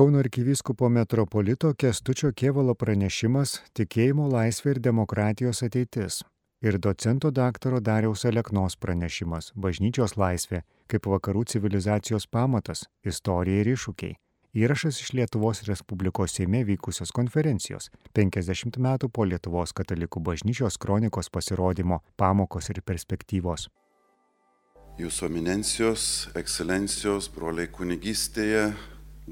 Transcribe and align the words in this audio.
Kauno 0.00 0.18
arkivyskupo 0.18 0.88
metropolito 0.88 1.74
Kestučio 1.74 2.30
Kievalo 2.32 2.72
pranešimas 2.74 3.50
Tikėjimo 3.76 4.30
laisvė 4.32 4.70
ir 4.72 4.78
demokratijos 4.80 5.58
ateitis 5.66 6.22
ir 6.64 6.78
docento 6.86 7.28
daktaro 7.38 7.82
Dariaus 7.84 8.22
Aleknos 8.30 8.78
pranešimas 8.80 9.50
Bažnyčios 9.52 10.14
laisvė 10.16 10.62
kaip 10.88 11.08
vakarų 11.12 11.42
civilizacijos 11.52 12.24
pamatas- 12.26 12.86
istorija 13.12 13.60
ir 13.60 13.68
iššūkiai. 13.74 14.14
Įrašas 14.54 15.02
iš 15.02 15.10
Lietuvos 15.18 15.60
Respublikos 15.68 16.32
Seime 16.32 16.64
vykusios 16.64 17.12
konferencijos 17.12 17.90
50 18.14 18.78
metų 18.78 19.10
po 19.12 19.26
Lietuvos 19.28 19.74
katalikų 19.74 20.22
bažnyčios 20.22 20.78
kronikos 20.78 21.28
pasirodymo 21.28 22.00
pamokos 22.16 22.70
ir 22.70 22.80
perspektyvos. 22.80 23.68
Jūsų 24.98 25.26
eminencijos, 25.26 26.30
ekscelencijos, 26.34 27.28
broliai 27.28 27.68
kunigystėje, 27.68 28.74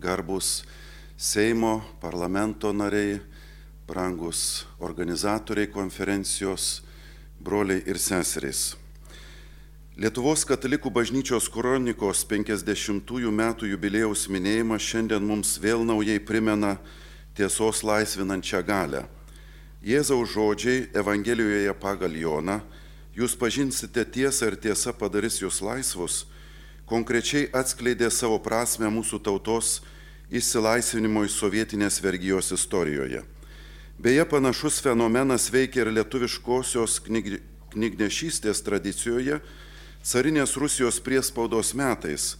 garbus 0.01 0.62
Seimo, 1.19 1.83
parlamento 2.01 2.70
nariai, 2.73 3.19
brangus 3.87 4.66
organizatoriai 4.79 5.66
konferencijos, 5.66 6.83
broliai 7.43 7.83
ir 7.91 7.98
seserys. 7.98 8.77
Lietuvos 9.98 10.45
katalikų 10.47 10.93
bažnyčios 10.95 11.48
kronikos 11.51 12.23
50-ųjų 12.30 13.33
metų 13.34 13.73
jubilėjaus 13.73 14.29
minėjimas 14.30 14.84
šiandien 14.87 15.24
mums 15.27 15.57
vėl 15.59 15.83
naujai 15.83 16.21
primena 16.23 16.77
tiesos 17.35 17.83
laisvinančią 17.83 18.62
galę. 18.62 19.02
Jėzaus 19.83 20.30
žodžiai 20.37 20.87
Evangelijoje 20.95 21.74
pagal 21.83 22.15
Joną, 22.15 22.60
jūs 23.19 23.35
pažinsite 23.35 24.07
tiesą 24.07 24.52
ir 24.52 24.60
tiesa 24.62 24.95
padarys 24.95 25.43
jūs 25.43 25.59
laisvus, 25.66 26.29
konkrečiai 26.88 27.48
atskleidė 27.52 28.10
savo 28.10 28.38
prasme 28.42 28.88
mūsų 28.92 29.20
tautos 29.24 29.79
išsilaisvinimo 30.33 31.24
iš 31.24 31.37
sovietinės 31.41 32.01
vergyjos 32.05 32.52
istorijoje. 32.56 33.23
Beje, 33.98 34.24
panašus 34.30 34.80
fenomenas 34.85 35.48
veikia 35.51 35.82
ir 35.82 35.93
lietuviškosios 35.96 37.01
knyg, 37.07 37.40
knygnešystės 37.74 38.63
tradicijoje 38.65 39.40
carinės 40.07 40.54
Rusijos 40.57 41.01
priespaudos 41.02 41.74
metais. 41.74 42.37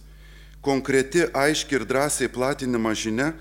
Konkreti, 0.63 1.25
aiški 1.33 1.77
ir 1.77 1.85
drąsiai 1.87 2.31
platinama 2.31 2.93
žinia 2.95 3.33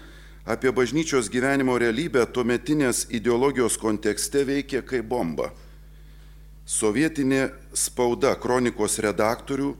apie 0.48 0.72
bažnyčios 0.72 1.30
gyvenimo 1.30 1.76
realybę 1.78 2.24
tuometinės 2.32 3.06
ideologijos 3.14 3.78
kontekste 3.78 4.44
veikia 4.48 4.82
kaip 4.82 5.06
bomba. 5.08 5.50
Sovietinė 6.68 7.48
spauda 7.72 8.34
kronikos 8.40 8.98
redaktorių 9.00 9.74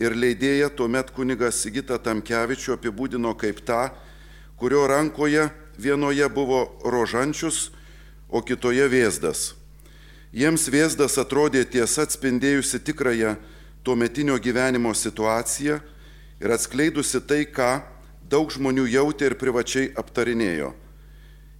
ir 0.00 0.16
leidėja 0.16 0.70
tuomet 0.72 1.12
kunigas 1.12 1.60
Sigita 1.60 1.98
Tamkevičiu 2.00 2.74
apibūdino 2.78 3.34
kaip 3.38 3.60
tą, 3.68 3.90
kurio 4.56 4.86
rankoje 4.88 5.50
vienoje 5.78 6.28
buvo 6.32 6.64
rožančius, 6.84 7.70
o 8.30 8.40
kitoje 8.42 8.86
vėzdas. 8.88 9.54
Jiems 10.30 10.68
vėzdas 10.70 11.18
atrodė 11.18 11.64
tiesa 11.66 12.04
atspindėjusi 12.06 12.78
tikrąją 12.86 13.34
tuometinio 13.82 14.36
gyvenimo 14.38 14.92
situaciją 14.94 15.80
ir 16.40 16.54
atskleidusi 16.54 17.20
tai, 17.26 17.42
ką 17.50 17.80
daug 18.30 18.52
žmonių 18.54 18.86
jautė 18.86 19.32
ir 19.32 19.36
privačiai 19.40 19.90
aptarinėjo. 19.98 20.70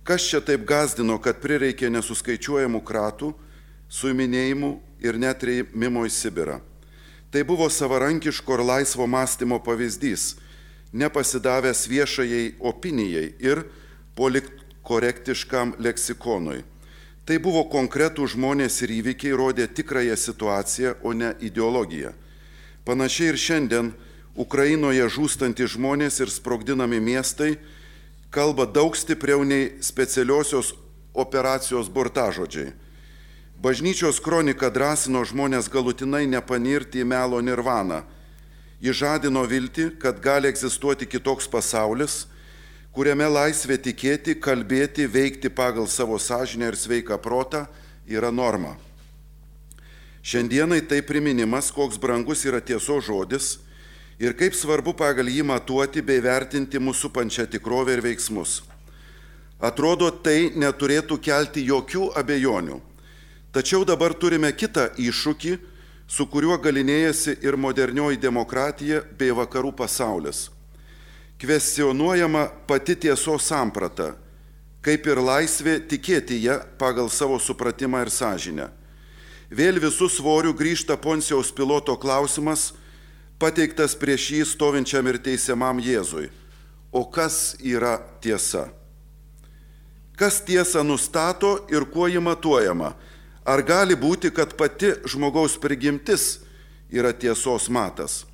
Kas 0.07 0.25
čia 0.31 0.41
taip 0.41 0.63
gazdino, 0.69 1.19
kad 1.19 1.43
prireikė 1.43 1.91
nesuskaičiuojamų 1.91 2.81
kratų, 2.87 3.35
suiminėjimų 3.91 4.71
ir 5.03 5.19
net 5.19 5.43
reimimo 5.43 6.07
į 6.07 6.15
Sibirą. 6.15 6.61
Tai 7.31 7.45
buvo 7.47 7.71
savarankiško 7.71 8.55
ir 8.55 8.65
laisvo 8.67 9.07
mąstymo 9.07 9.61
pavyzdys 9.63 10.35
nepasidavęs 10.93 11.87
viešajai 11.87 12.55
opinijai 12.61 13.35
ir 13.39 13.63
politkorektiškam 14.19 15.75
leksikonui. 15.79 16.65
Tai 17.25 17.37
buvo 17.39 17.63
konkretų 17.71 18.27
žmonės 18.35 18.81
ir 18.83 18.91
įvykiai, 18.99 19.37
rodė 19.39 19.69
tikrąją 19.71 20.17
situaciją, 20.19 20.95
o 21.07 21.13
ne 21.15 21.35
ideologiją. 21.41 22.11
Panašiai 22.85 23.31
ir 23.31 23.39
šiandien 23.39 23.93
Ukrainoje 24.35 25.07
žūstantys 25.07 25.77
žmonės 25.77 26.19
ir 26.25 26.33
sprogdinami 26.33 26.99
miestai 26.99 27.55
kalba 28.35 28.67
daug 28.67 28.97
stipriau 28.99 29.45
nei 29.47 29.77
specialiosios 29.83 30.73
operacijos 31.15 31.91
burtažodžiai. 31.93 32.73
Bažnyčios 33.61 34.23
kronika 34.25 34.71
drąsino 34.73 35.21
žmonės 35.29 35.69
galutinai 35.69 36.25
nepanirti 36.27 37.05
į 37.05 37.09
melo 37.13 37.43
nirvaną 37.45 38.01
Ji 38.81 38.95
žadino 38.97 39.43
viltį, 39.45 39.91
kad 40.01 40.23
gali 40.25 40.49
egzistuoti 40.49 41.05
kitoks 41.05 41.45
pasaulis, 41.53 42.25
kuriame 42.97 43.27
laisvė 43.29 43.77
tikėti, 43.77 44.39
kalbėti, 44.41 45.05
veikti 45.05 45.51
pagal 45.53 45.85
savo 45.85 46.17
sąžinę 46.17 46.71
ir 46.73 46.79
sveiką 46.81 47.19
protą 47.21 47.67
yra 48.09 48.31
norma. 48.33 48.79
Šiandienai 50.25 50.81
tai 50.89 51.03
priminimas, 51.05 51.69
koks 51.69 52.01
brangus 52.01 52.47
yra 52.49 52.61
tieso 52.65 52.97
žodis 53.05 53.59
ir 54.21 54.33
kaip 54.33 54.57
svarbu 54.57 54.97
pagal 54.97 55.29
jį 55.29 55.45
matuoti 55.53 56.01
bei 56.01 56.25
vertinti 56.25 56.81
mūsų 56.81 57.13
pančią 57.13 57.45
tikrovę 57.53 57.99
ir 57.99 58.05
veiksmus. 58.05 58.63
Atrodo, 59.61 60.09
tai 60.09 60.57
neturėtų 60.57 61.21
kelti 61.21 61.69
jokių 61.69 62.15
abejonių. 62.17 62.81
Tačiau 63.51 63.83
dabar 63.83 64.15
turime 64.15 64.53
kitą 64.55 64.93
iššūkį, 64.95 65.57
su 66.11 66.27
kuriuo 66.31 66.55
galinėjasi 66.63 67.37
ir 67.43 67.59
modernioji 67.59 68.19
demokratija 68.23 69.03
bei 69.19 69.35
vakarų 69.35 69.73
pasaulis. 69.79 70.49
Kvestionuojama 71.41 72.45
pati 72.69 72.95
tiesos 72.95 73.47
samprata, 73.51 74.13
kaip 74.87 75.07
ir 75.07 75.19
laisvė 75.19 75.79
tikėti 75.91 76.39
ją 76.45 76.61
pagal 76.79 77.11
savo 77.11 77.39
supratimą 77.43 78.05
ir 78.05 78.11
sąžinę. 78.15 78.69
Vėl 79.51 79.81
visų 79.83 80.07
svorių 80.15 80.55
grįžta 80.55 80.95
Poncijos 80.95 81.51
piloto 81.51 81.97
klausimas, 81.99 82.71
pateiktas 83.41 83.97
prieš 83.99 84.31
jį 84.37 84.45
stovinčiam 84.47 85.07
ir 85.11 85.19
teisiamam 85.19 85.83
Jėzui. 85.83 86.29
O 86.93 87.03
kas 87.03 87.57
yra 87.59 87.99
tiesa? 88.23 88.69
Kas 90.15 90.39
tiesą 90.45 90.85
nustato 90.87 91.65
ir 91.73 91.87
kuo 91.91 92.07
ji 92.07 92.21
matuojama? 92.23 92.93
Ar 93.45 93.63
gali 93.65 93.97
būti, 93.97 94.31
kad 94.35 94.53
pati 94.57 94.93
žmogaus 95.09 95.57
prigimtis 95.61 96.41
yra 96.93 97.13
tiesos 97.13 97.71
matas? 97.73 98.25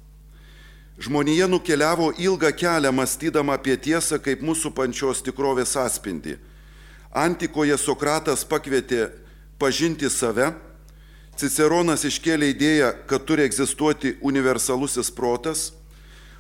Žmonija 0.99 1.47
nukeliavo 1.47 2.13
ilgą 2.19 2.51
kelią 2.57 2.93
mąstydama 2.93 3.55
apie 3.59 3.77
tiesą 3.77 4.19
kaip 4.19 4.41
mūsų 4.41 4.73
pančios 4.75 5.21
tikrovės 5.23 5.77
atspindį. 5.77 6.39
Antikoje 7.13 7.77
Sokratas 7.79 8.45
pakvietė 8.49 9.11
pažinti 9.61 10.09
save, 10.11 10.55
Ciceronas 11.37 12.01
iškėlė 12.09 12.49
idėją, 12.55 12.95
kad 13.05 13.27
turi 13.29 13.45
egzistuoti 13.45 14.15
universalusis 14.25 15.11
protas, 15.13 15.69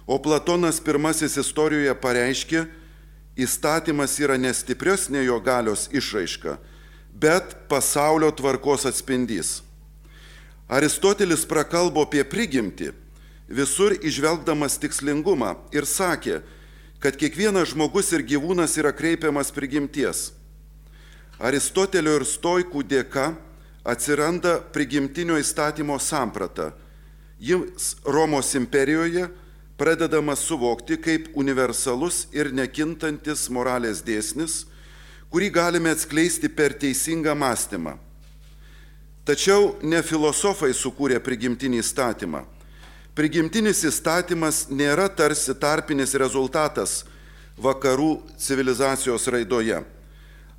o 0.09 0.16
Platonas 0.16 0.81
pirmasis 0.81 1.37
istorijoje 1.37 1.93
pareiškė, 2.00 2.62
įstatymas 3.37 4.15
yra 4.25 4.38
nestipresnė 4.41 5.26
jo 5.26 5.37
galios 5.44 5.91
išraiška, 5.93 6.56
bet 7.21 7.56
pasaulio 7.69 8.31
tvarkos 8.31 8.87
atspindys. 8.87 9.62
Aristotelis 10.69 11.47
prakalbo 11.49 12.03
apie 12.04 12.25
prigimtį, 12.27 12.91
visur 13.49 13.94
išvelgdamas 14.03 14.77
tikslingumą 14.82 15.55
ir 15.72 15.87
sakė, 15.87 16.41
kad 17.00 17.16
kiekvienas 17.16 17.71
žmogus 17.72 18.10
ir 18.12 18.25
gyvūnas 18.26 18.75
yra 18.81 18.93
kreipiamas 18.93 19.53
prigimties. 19.55 20.32
Aristotelio 21.38 22.16
ir 22.19 22.26
stoikų 22.26 22.82
dėka 22.88 23.31
atsiranda 23.87 24.59
prigimtinio 24.75 25.38
įstatymo 25.38 25.99
samprata. 26.03 26.72
Jis 27.38 27.94
Romos 28.05 28.55
imperijoje 28.56 29.28
pradedama 29.76 30.34
suvokti 30.37 30.97
kaip 31.00 31.28
universalus 31.37 32.25
ir 32.32 32.50
nekintantis 32.53 33.47
moralės 33.53 34.00
dėsnis, 34.03 34.64
kurį 35.31 35.50
galime 35.50 35.90
atskleisti 35.94 36.49
per 36.49 36.75
teisingą 36.78 37.34
mąstymą. 37.34 37.96
Tačiau 39.26 39.75
ne 39.82 39.99
filosofai 40.06 40.70
sukūrė 40.70 41.19
prigimtinį 41.19 41.81
įstatymą. 41.82 42.44
Prigimtinis 43.17 43.81
įstatymas 43.88 44.67
nėra 44.70 45.08
tarsi 45.08 45.55
tarpinis 45.58 46.14
rezultatas 46.14 47.00
vakarų 47.58 48.20
civilizacijos 48.38 49.26
raidoje. 49.32 49.81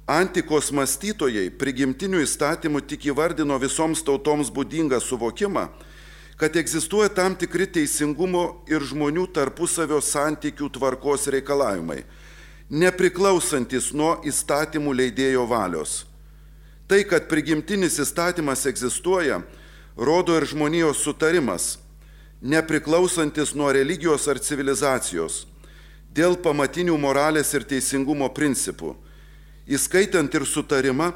Antikos 0.07 0.71
mąstytojai 0.71 1.51
prigimtinių 1.59 2.23
įstatymų 2.25 2.81
tik 2.87 3.09
įvardino 3.11 3.55
visoms 3.59 4.03
tautoms 4.07 4.51
būdingą 4.51 4.99
suvokimą, 5.03 5.67
kad 6.39 6.55
egzistuoja 6.55 7.09
tam 7.11 7.35
tikri 7.35 7.67
teisingumo 7.67 8.63
ir 8.71 8.83
žmonių 8.83 9.27
tarpusavio 9.35 9.99
santykių 10.03 10.69
tvarkos 10.75 11.27
reikalavimai 11.33 12.03
nepriklausantis 12.69 13.93
nuo 13.95 14.17
įstatymų 14.27 14.93
leidėjo 15.01 15.45
valios. 15.47 16.03
Tai, 16.87 17.01
kad 17.03 17.27
prigimtinis 17.27 17.99
įstatymas 17.99 18.65
egzistuoja, 18.67 19.41
rodo 19.97 20.35
ir 20.37 20.45
žmonijos 20.47 21.01
sutarimas, 21.03 21.77
nepriklausantis 22.41 23.55
nuo 23.55 23.71
religijos 23.71 24.27
ar 24.27 24.39
civilizacijos. 24.39 25.45
dėl 26.17 26.33
pamatinių 26.41 26.97
moralės 26.97 27.53
ir 27.53 27.61
teisingumo 27.67 28.29
principų, 28.33 28.95
įskaitant 29.69 30.33
ir 30.33 30.45
sutarimą, 30.49 31.11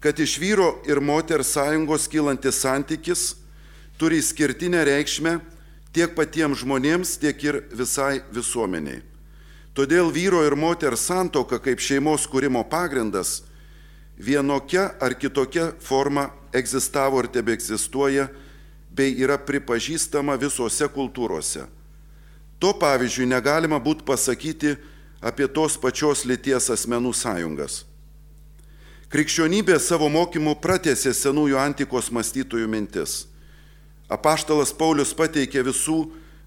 kad 0.00 0.16
iš 0.20 0.38
vyro 0.40 0.80
ir 0.88 1.00
moters 1.00 1.52
sąjungos 1.52 2.08
kylantis 2.08 2.62
santykis 2.62 3.34
turi 4.00 4.22
skirtinę 4.22 4.84
reikšmę 4.84 5.40
tiek 5.92 6.14
patiems 6.16 6.62
žmonėms, 6.64 7.18
tiek 7.20 7.44
ir 7.44 7.60
visai 7.72 8.22
visuomeniai. 8.32 9.13
Todėl 9.74 10.12
vyro 10.14 10.44
ir 10.46 10.54
moters 10.54 11.08
santoka 11.08 11.58
kaip 11.58 11.82
šeimos 11.82 12.28
kūrimo 12.30 12.62
pagrindas 12.70 13.40
vienokia 14.14 14.92
ar 15.02 15.16
kitokia 15.18 15.72
forma 15.82 16.28
egzistavo 16.54 17.18
ir 17.24 17.28
tebe 17.34 17.56
egzistuoja 17.56 18.28
bei 18.94 19.16
yra 19.18 19.34
pripažįstama 19.42 20.36
visose 20.38 20.86
kultūrose. 20.86 21.66
To 22.62 22.70
pavyzdžiui 22.78 23.26
negalima 23.26 23.80
būtų 23.82 24.06
pasakyti 24.06 24.76
apie 25.18 25.50
tos 25.50 25.74
pačios 25.80 26.22
lyties 26.22 26.70
asmenų 26.70 27.10
sąjungas. 27.10 27.82
Krikščionybė 29.10 29.80
savo 29.82 30.06
mokymu 30.10 30.54
pratėsi 30.62 31.10
senųjų 31.14 31.58
antikos 31.58 32.12
mąstytojų 32.14 32.70
mintis. 32.70 33.24
Apaštalas 34.06 34.70
Paulius 34.74 35.14
pateikė 35.16 35.66
visų 35.66 35.98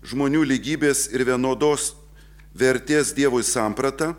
žmonių 0.07 0.45
lygybės 0.47 1.09
ir 1.11 1.27
vienodos 1.27 1.91
vertės 2.57 3.13
Dievui 3.15 3.43
sampratą, 3.45 4.13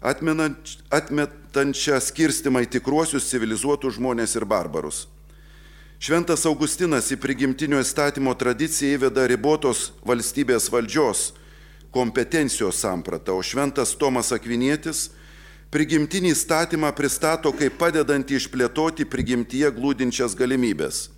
atmetančią 0.00 1.98
skirstimą 2.00 2.64
į 2.64 2.70
tikruosius 2.76 3.28
civilizuotus 3.30 3.98
žmonės 3.98 4.36
ir 4.38 4.46
barbarus. 4.48 5.04
Šventas 6.00 6.46
Augustinas 6.48 7.10
į 7.12 7.18
prigimtinio 7.20 7.80
įstatymo 7.82 8.32
tradiciją 8.40 8.96
įveda 8.96 9.26
ribotos 9.28 9.90
valstybės 10.00 10.70
valdžios 10.72 11.34
kompetencijos 11.92 12.80
sampratą, 12.80 13.36
o 13.36 13.44
šventas 13.44 13.92
Tomas 14.00 14.32
Akvinietis 14.32 15.10
prigimtinį 15.70 16.32
įstatymą 16.32 16.94
pristato 16.96 17.52
kaip 17.52 17.76
padedantį 17.78 18.40
išplėtoti 18.40 19.04
prigimtyje 19.04 19.68
glūdinčias 19.76 20.32
galimybės. 20.38 21.10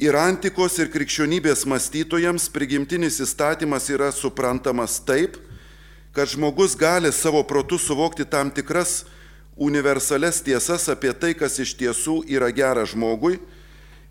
Ir 0.00 0.16
antikos 0.16 0.78
ir 0.80 0.88
krikščionybės 0.88 1.66
mąstytojams 1.68 2.48
prigimtinis 2.52 3.20
įstatymas 3.20 3.90
yra 3.92 4.08
suprantamas 4.12 4.96
taip, 5.04 5.36
kad 6.16 6.30
žmogus 6.32 6.72
gali 6.76 7.12
savo 7.12 7.42
protu 7.44 7.76
suvokti 7.78 8.24
tam 8.24 8.50
tikras 8.50 9.02
universales 9.56 10.40
tiesas 10.40 10.88
apie 10.88 11.12
tai, 11.12 11.34
kas 11.36 11.58
iš 11.60 11.74
tiesų 11.76 12.22
yra 12.28 12.48
gera 12.52 12.86
žmogui 12.88 13.36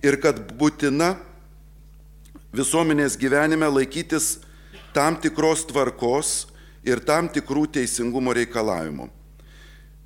ir 0.06 0.18
kad 0.22 0.38
būtina 0.58 1.16
visuomenės 2.54 3.18
gyvenime 3.18 3.66
laikytis 3.70 4.38
tam 4.94 5.18
tikros 5.18 5.66
tvarkos 5.66 6.52
ir 6.86 7.02
tam 7.06 7.30
tikrų 7.30 7.68
teisingumo 7.78 8.34
reikalavimų. 8.38 9.10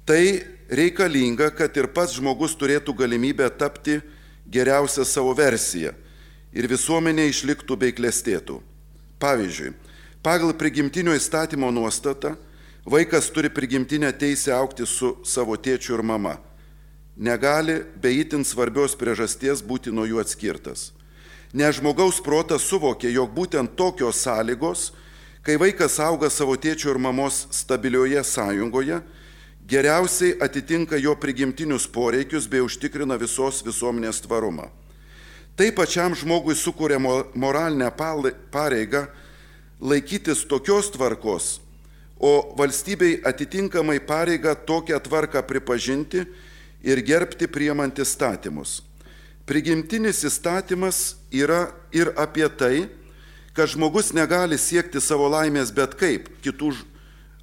Tai 0.05 0.23
reikalinga, 0.69 1.49
kad 1.55 1.75
ir 1.77 1.87
pats 1.91 2.15
žmogus 2.15 2.55
turėtų 2.59 2.93
galimybę 2.95 3.47
tapti 3.57 3.99
geriausią 4.51 5.05
savo 5.05 5.33
versiją 5.35 5.93
ir 6.55 6.67
visuomenė 6.71 7.27
išliktų 7.29 7.77
bei 7.77 7.93
klestėtų. 7.95 8.61
Pavyzdžiui, 9.19 9.73
pagal 10.23 10.53
prigimtinio 10.57 11.15
įstatymo 11.15 11.71
nuostatą 11.71 12.35
vaikas 12.85 13.31
turi 13.33 13.49
prigimtinę 13.49 14.11
teisę 14.13 14.53
aukti 14.55 14.85
su 14.85 15.15
savo 15.25 15.57
tėčiu 15.57 15.97
ir 15.97 16.03
mama. 16.03 16.37
Negali 17.15 17.79
be 17.95 18.11
itin 18.11 18.43
svarbios 18.43 18.95
priežasties 18.99 19.63
būti 19.63 19.91
nuo 19.91 20.05
jų 20.05 20.19
atskirtas. 20.19 20.91
Nes 21.55 21.77
žmogaus 21.77 22.19
protas 22.19 22.65
suvokė, 22.67 23.07
jog 23.15 23.31
būtent 23.31 23.77
tokios 23.79 24.19
sąlygos, 24.25 24.91
kai 25.41 25.55
vaikas 25.55 25.95
auga 26.03 26.27
savo 26.29 26.57
tėčio 26.59 26.91
ir 26.91 26.99
mamos 26.99 27.45
stabilioje 27.55 28.23
sąjungoje, 28.27 28.99
geriausiai 29.67 30.37
atitinka 30.41 30.97
jo 30.97 31.15
prigimtinius 31.15 31.87
poreikius 31.87 32.47
bei 32.47 32.61
užtikrina 32.61 33.17
visos 33.17 33.63
visuomenės 33.65 34.21
tvarumą. 34.25 34.69
Tai 35.55 35.71
pačiam 35.71 36.13
žmogui 36.15 36.55
sukuria 36.55 36.99
moralinę 36.99 37.89
pareigą 38.51 39.05
laikytis 39.81 40.45
tokios 40.47 40.91
tvarkos, 40.91 41.59
o 42.19 42.55
valstybei 42.57 43.21
atitinkamai 43.23 43.99
pareiga 43.99 44.55
tokią 44.55 44.99
tvarką 44.99 45.41
pripažinti 45.47 46.25
ir 46.83 47.01
gerbti 47.01 47.47
priemant 47.47 47.97
įstatymus. 47.99 48.83
Prigimtinis 49.45 50.23
įstatymas 50.25 51.15
yra 51.31 51.71
ir 51.93 52.11
apie 52.17 52.47
tai, 52.49 52.87
kad 53.53 53.69
žmogus 53.71 54.11
negali 54.13 54.57
siekti 54.59 55.01
savo 55.01 55.29
laimės 55.31 55.71
bet 55.71 55.95
kaip 55.97 56.29
kitų 56.43 56.73
žmonių 56.75 56.94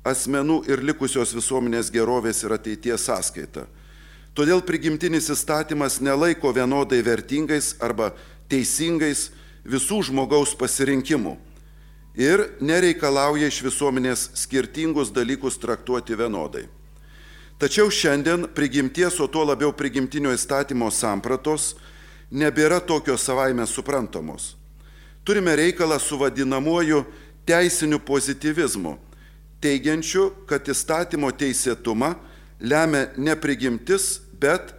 asmenų 0.04 0.62
ir 0.70 0.82
likusios 0.82 1.34
visuomenės 1.34 1.90
gerovės 1.94 2.42
ir 2.42 2.54
ateities 2.56 3.06
sąskaita. 3.06 3.66
Todėl 4.34 4.62
prigimtinis 4.64 5.28
įstatymas 5.30 6.00
nelaiko 6.00 6.52
vienodai 6.56 7.02
vertingais 7.04 7.74
arba 7.80 8.12
teisingais 8.50 9.30
visų 9.64 10.02
žmogaus 10.08 10.54
pasirinkimų 10.58 11.36
ir 12.18 12.46
nereikalauja 12.60 13.48
iš 13.48 13.62
visuomenės 13.68 14.30
skirtingus 14.42 15.12
dalykus 15.12 15.60
traktuoti 15.60 16.16
vienodai. 16.16 16.66
Tačiau 17.60 17.92
šiandien 17.92 18.48
prigimties, 18.56 19.20
o 19.20 19.28
tuo 19.30 19.44
labiau 19.46 19.70
prigimtinio 19.70 20.32
įstatymo 20.34 20.88
sampratos 20.90 21.76
nebėra 22.32 22.80
tokios 22.80 23.22
savaime 23.22 23.66
suprantamos. 23.70 24.56
Turime 25.22 25.54
reikalą 25.54 26.00
su 26.02 26.18
vadinamuoju 26.18 27.04
teisiniu 27.46 28.00
pozitivizmu 28.02 28.96
teigiančių, 29.62 30.28
kad 30.50 30.68
įstatymo 30.68 31.30
teisėtumą 31.38 32.14
lemia 32.60 33.08
ne 33.16 33.34
prigimtis, 33.38 34.20
bet 34.38 34.74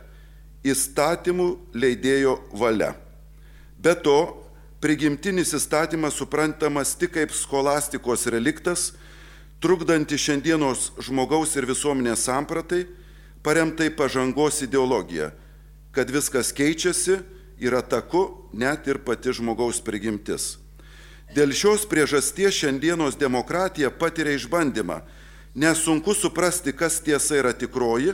įstatymų 0.63 1.47
leidėjo 1.75 2.37
valia. 2.55 2.93
Be 3.83 3.95
to, 3.99 4.17
prigimtinis 4.83 5.53
įstatymas 5.55 6.15
suprantamas 6.19 6.95
tik 6.99 7.15
kaip 7.17 7.35
skolastikos 7.35 8.27
reliktas, 8.31 8.91
trukdanti 9.63 10.19
šiandienos 10.19 10.91
žmogaus 11.03 11.55
ir 11.55 11.67
visuomenės 11.67 12.25
sampratai, 12.27 12.85
paremtai 13.43 13.89
pažangos 13.91 14.61
ideologija, 14.63 15.31
kad 15.95 16.11
viskas 16.11 16.51
keičiasi, 16.55 17.19
yra 17.63 17.83
taku 17.83 18.49
net 18.51 18.87
ir 18.87 18.99
pati 19.03 19.35
žmogaus 19.35 19.79
prigimtis. 19.83 20.62
Dėl 21.33 21.49
šios 21.49 21.87
priežasties 21.89 22.53
šiandienos 22.61 23.15
demokratija 23.17 23.89
patiria 23.89 24.35
išbandymą, 24.37 24.99
nes 25.57 25.79
sunku 25.81 26.13
suprasti, 26.13 26.73
kas 26.77 26.99
tiesa 27.01 27.39
yra 27.39 27.53
tikroji, 27.57 28.13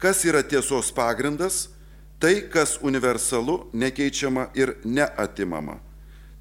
kas 0.00 0.24
yra 0.24 0.40
tiesos 0.40 0.88
pagrindas, 0.94 1.66
tai, 2.18 2.48
kas 2.48 2.78
universalu, 2.80 3.68
nekeičiama 3.76 4.48
ir 4.56 4.78
neatimama. 4.84 5.76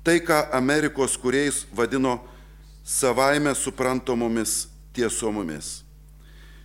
Tai, 0.03 0.17
ką 0.23 0.47
Amerikos 0.55 1.17
kuriais 1.19 1.65
vadino 1.75 2.21
savaime 2.87 3.51
suprantamomis 3.51 4.69
tiesomomis. 4.95 5.81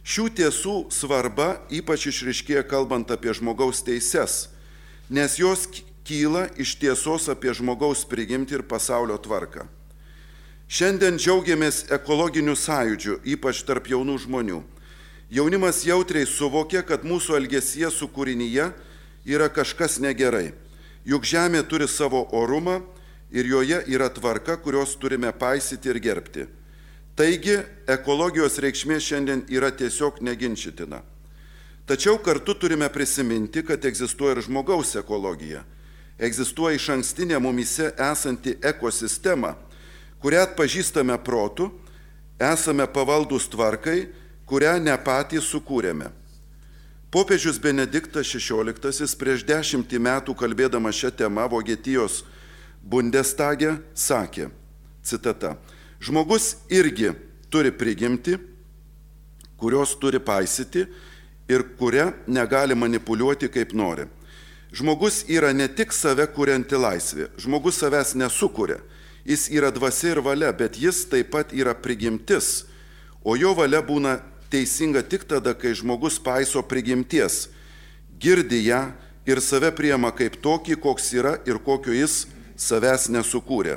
Šių 0.07 0.28
tiesų 0.38 0.76
svarba 0.95 1.57
ypač 1.71 2.07
išriškėja 2.11 2.62
kalbant 2.67 3.11
apie 3.11 3.35
žmogaus 3.35 3.83
teises, 3.87 4.49
nes 5.11 5.35
jos 5.38 5.67
kyla 6.04 6.49
iš 6.59 6.75
tiesos 6.80 7.28
apie 7.30 7.54
žmogaus 7.54 8.04
prigimti 8.09 8.54
ir 8.54 8.64
pasaulio 8.66 9.18
tvarką. 9.23 9.66
Šiandien 10.73 11.18
džiaugiamės 11.21 11.85
ekologiniu 11.92 12.54
sąjūdžiu, 12.56 13.18
ypač 13.35 13.61
tarp 13.68 13.90
jaunų 13.92 14.16
žmonių. 14.25 14.62
Jaunimas 15.32 15.82
jautriai 15.85 16.26
suvokia, 16.28 16.82
kad 16.82 17.04
mūsų 17.04 17.37
elgesyje 17.38 17.90
su 17.92 18.09
kūrinyje 18.09 18.71
yra 19.28 19.49
kažkas 19.52 19.99
negerai. 20.00 20.52
Juk 21.04 21.26
Žemė 21.28 21.62
turi 21.68 21.88
savo 21.88 22.25
orumą 22.32 22.80
ir 23.32 23.47
joje 23.47 23.82
yra 23.92 24.09
tvarka, 24.12 24.56
kurios 24.56 24.97
turime 24.97 25.32
paisyti 25.32 25.92
ir 25.92 26.00
gerbti. 26.00 26.47
Taigi 27.16 27.59
ekologijos 27.90 28.56
reikšmė 28.62 28.97
šiandien 29.00 29.44
yra 29.52 29.71
tiesiog 29.76 30.23
neginčitina. 30.25 31.02
Tačiau 31.87 32.16
kartu 32.23 32.54
turime 32.56 32.88
prisiminti, 32.88 33.61
kad 33.66 33.85
egzistuoja 33.85 34.38
ir 34.38 34.44
žmogaus 34.47 34.97
ekologija 34.97 35.64
egzistuoja 36.19 36.76
iš 36.76 36.88
ankstinė 36.97 37.38
mumise 37.42 37.92
esanti 37.99 38.57
ekosistema, 38.62 39.54
kurią 40.23 40.47
atpažįstame 40.47 41.16
protų, 41.25 41.71
esame 42.40 42.87
pavaldus 42.87 43.49
tvarkai, 43.50 44.09
kurią 44.47 44.76
ne 44.83 44.95
patys 45.04 45.49
sukūrėme. 45.52 46.11
Popiežius 47.12 47.59
Benediktas 47.61 48.31
XVI 48.33 49.16
prieš 49.21 49.45
dešimtį 49.45 49.99
metų 50.00 50.35
kalbėdama 50.38 50.92
šią 50.92 51.11
temą 51.12 51.45
Vokietijos 51.52 52.23
Bundestage 52.83 53.75
sakė, 53.95 54.49
citata, 55.04 55.59
žmogus 56.00 56.57
irgi 56.73 57.12
turi 57.52 57.71
prigimti, 57.71 58.38
kurios 59.61 59.92
turi 60.00 60.19
paisyti 60.19 60.87
ir 61.52 61.66
kurią 61.78 62.09
negali 62.26 62.75
manipuliuoti 62.75 63.52
kaip 63.52 63.76
nori. 63.76 64.09
Žmogus 64.73 65.25
yra 65.29 65.52
ne 65.52 65.69
tik 65.69 65.93
save 65.93 66.25
kurianti 66.33 66.79
laisvė, 66.81 67.29
žmogus 67.37 67.76
savęs 67.83 68.14
nesukuria. 68.17 68.79
Jis 69.29 69.50
yra 69.52 69.71
dvasia 69.71 70.14
ir 70.14 70.21
valia, 70.25 70.49
bet 70.52 70.79
jis 70.81 71.05
taip 71.11 71.31
pat 71.35 71.52
yra 71.52 71.75
prigimtis, 71.76 72.64
o 73.23 73.37
jo 73.37 73.52
valia 73.55 73.83
būna 73.85 74.17
teisinga 74.50 75.05
tik 75.05 75.29
tada, 75.29 75.52
kai 75.55 75.76
žmogus 75.76 76.19
paiso 76.19 76.64
prigimties, 76.64 77.50
girdi 78.19 78.64
ją 78.67 78.81
ir 79.29 79.41
save 79.45 79.71
priema 79.76 80.11
kaip 80.17 80.41
tokį, 80.43 80.81
koks 80.81 81.12
yra 81.21 81.37
ir 81.47 81.61
kokio 81.62 81.95
jis 81.95 82.25
savęs 82.57 83.11
nesukūrė. 83.12 83.76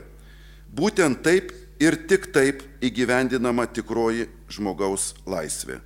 Būtent 0.75 1.21
taip 1.23 1.51
ir 1.79 1.99
tik 2.07 2.31
taip 2.33 2.63
įgyvendinama 2.83 3.67
tikroji 3.67 4.29
žmogaus 4.51 5.13
laisvė. 5.27 5.81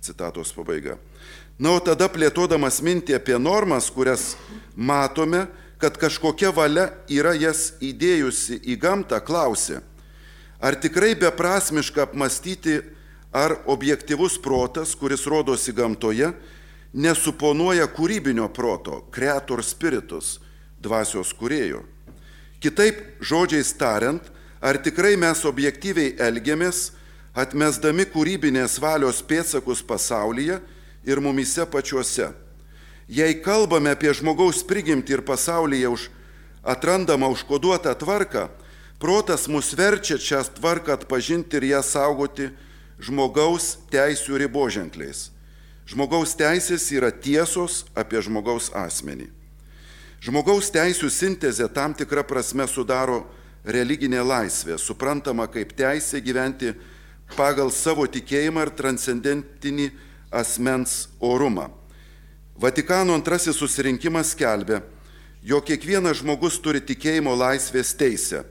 Citatos 0.00 0.52
pabaiga. 0.56 1.00
Na, 1.60 1.74
o 1.76 1.80
tada 1.84 2.06
plėtodamas 2.08 2.78
mintį 2.80 3.18
apie 3.18 3.36
normas, 3.36 3.90
kurias 3.92 4.32
matome, 4.72 5.44
kad 5.80 5.98
kažkokia 6.00 6.54
valia 6.56 6.86
yra 7.12 7.34
jas 7.36 7.74
įdėjusi 7.84 8.62
į 8.64 8.78
gamtą, 8.80 9.18
klausė, 9.20 9.82
ar 10.56 10.78
tikrai 10.80 11.12
beprasmiška 11.20 12.06
apmastyti, 12.06 12.78
ar 13.32 13.58
objektivus 13.68 14.38
protas, 14.40 14.94
kuris 14.96 15.26
rodosi 15.28 15.76
gamtoje, 15.76 16.32
nesuponuoja 16.96 17.84
kūrybinio 17.92 18.48
proto, 18.56 19.04
kreator 19.12 19.60
spiritus, 19.60 20.38
dvasios 20.80 21.34
kurėjo. 21.36 21.84
Kitaip 22.60 23.20
žodžiais 23.20 23.76
tariant, 23.76 24.24
ar 24.64 24.80
tikrai 24.80 25.12
mes 25.20 25.44
objektyviai 25.44 26.16
elgiamės, 26.24 26.90
atmesdami 27.36 28.08
kūrybinės 28.08 28.80
valios 28.80 29.20
pėtsakus 29.20 29.84
pasaulyje 29.84 30.62
ir 31.04 31.20
mumise 31.20 31.66
pačiuose. 31.66 32.30
Jei 33.08 33.34
kalbame 33.42 33.90
apie 33.90 34.12
žmogaus 34.14 34.62
prigimtį 34.66 35.18
ir 35.18 35.22
pasaulyje 35.26 35.88
už 35.90 36.06
atrandamą 36.62 37.30
užkoduotą 37.34 37.94
tvarką, 37.98 38.48
protas 39.02 39.48
mus 39.48 39.72
verčia 39.74 40.20
šią 40.20 40.44
tvarką 40.60 40.94
atpažinti 40.94 41.58
ir 41.58 41.72
ją 41.72 41.82
saugoti 41.82 42.50
žmogaus 43.00 43.78
teisų 43.90 44.38
riboženkliais. 44.44 45.30
Žmogaus 45.90 46.36
teisės 46.38 46.84
yra 46.94 47.10
tiesos 47.10 47.82
apie 47.98 48.20
žmogaus 48.22 48.68
asmenį. 48.76 49.26
Žmogaus 50.20 50.68
teisų 50.70 51.08
sintezė 51.10 51.66
tam 51.72 51.96
tikrą 51.96 52.22
prasme 52.28 52.66
sudaro 52.68 53.24
religinė 53.64 54.20
laisvė, 54.22 54.76
suprantama 54.78 55.48
kaip 55.50 55.72
teisė 55.74 56.20
gyventi 56.22 56.74
pagal 57.34 57.72
savo 57.72 58.04
tikėjimą 58.06 58.68
ir 58.68 58.72
transcendentinį 58.76 59.88
asmens 60.30 61.08
orumą. 61.20 61.68
Vatikano 62.56 63.14
antrasis 63.14 63.56
susirinkimas 63.56 64.34
skelbia, 64.34 64.82
jog 65.42 65.64
kiekvienas 65.64 66.20
žmogus 66.20 66.58
turi 66.60 66.82
tikėjimo 66.84 67.32
laisvės 67.32 67.94
teisę. 67.96 68.44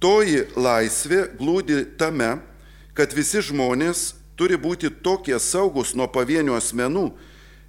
Toji 0.00 0.46
laisvė 0.56 1.26
glūdi 1.36 1.82
tame, 2.00 2.38
kad 2.96 3.12
visi 3.12 3.42
žmonės 3.44 4.14
turi 4.36 4.56
būti 4.56 4.90
tokie 5.04 5.36
saugus 5.40 5.94
nuo 5.96 6.08
pavienių 6.08 6.56
asmenų, 6.56 7.06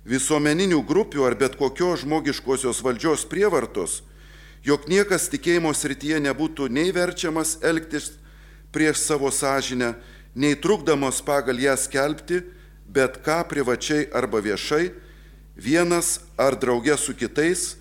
visuomeninių 0.07 0.81
grupių 0.87 1.25
ar 1.27 1.35
bet 1.39 1.57
kokios 1.59 2.05
žmogiškosios 2.05 2.79
valdžios 2.83 3.25
prievartos, 3.27 4.01
jog 4.63 4.87
niekas 4.87 5.27
tikėjimo 5.31 5.73
srityje 5.75 6.19
nebūtų 6.23 6.69
nei 6.71 6.91
verčiamas 6.95 7.57
elgtis 7.63 8.13
prieš 8.71 9.03
savo 9.03 9.31
sąžinę, 9.31 9.95
nei 10.35 10.55
trukdamos 10.55 11.19
pagal 11.23 11.59
ją 11.59 11.75
skelbti, 11.79 12.43
bet 12.97 13.21
ką 13.21 13.43
privačiai 13.45 14.07
arba 14.09 14.41
viešai, 14.41 14.89
vienas 15.53 16.17
ar 16.37 16.57
draugė 16.57 16.97
su 16.97 17.13
kitais, 17.13 17.75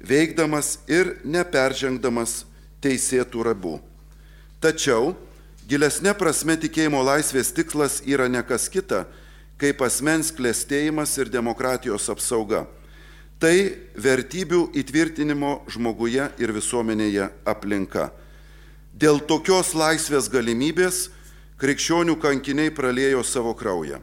veikdamas 0.00 0.78
ir 0.88 1.18
neperžengdamas 1.24 2.42
teisėtų 2.82 3.44
rabų. 3.52 3.76
Tačiau 4.62 5.12
Gilesnė 5.68 6.12
prasme 6.18 6.56
tikėjimo 6.58 6.98
laisvės 7.06 7.52
tikslas 7.54 8.00
yra 8.02 8.26
ne 8.28 8.42
kas 8.42 8.66
kita, 8.68 9.04
kaip 9.60 9.82
asmens 9.86 10.32
klėstėjimas 10.34 11.14
ir 11.22 11.30
demokratijos 11.30 12.08
apsauga. 12.10 12.64
Tai 13.38 13.54
vertybių 13.94 14.66
įtvirtinimo 14.78 15.62
žmoguje 15.70 16.28
ir 16.42 16.52
visuomenėje 16.54 17.28
aplinka. 17.46 18.10
Dėl 18.92 19.22
tokios 19.26 19.72
laisvės 19.74 20.28
galimybės 20.30 21.06
krikščionių 21.62 22.18
kankiniai 22.22 22.74
pralėjo 22.74 23.22
savo 23.26 23.54
kraują. 23.54 24.02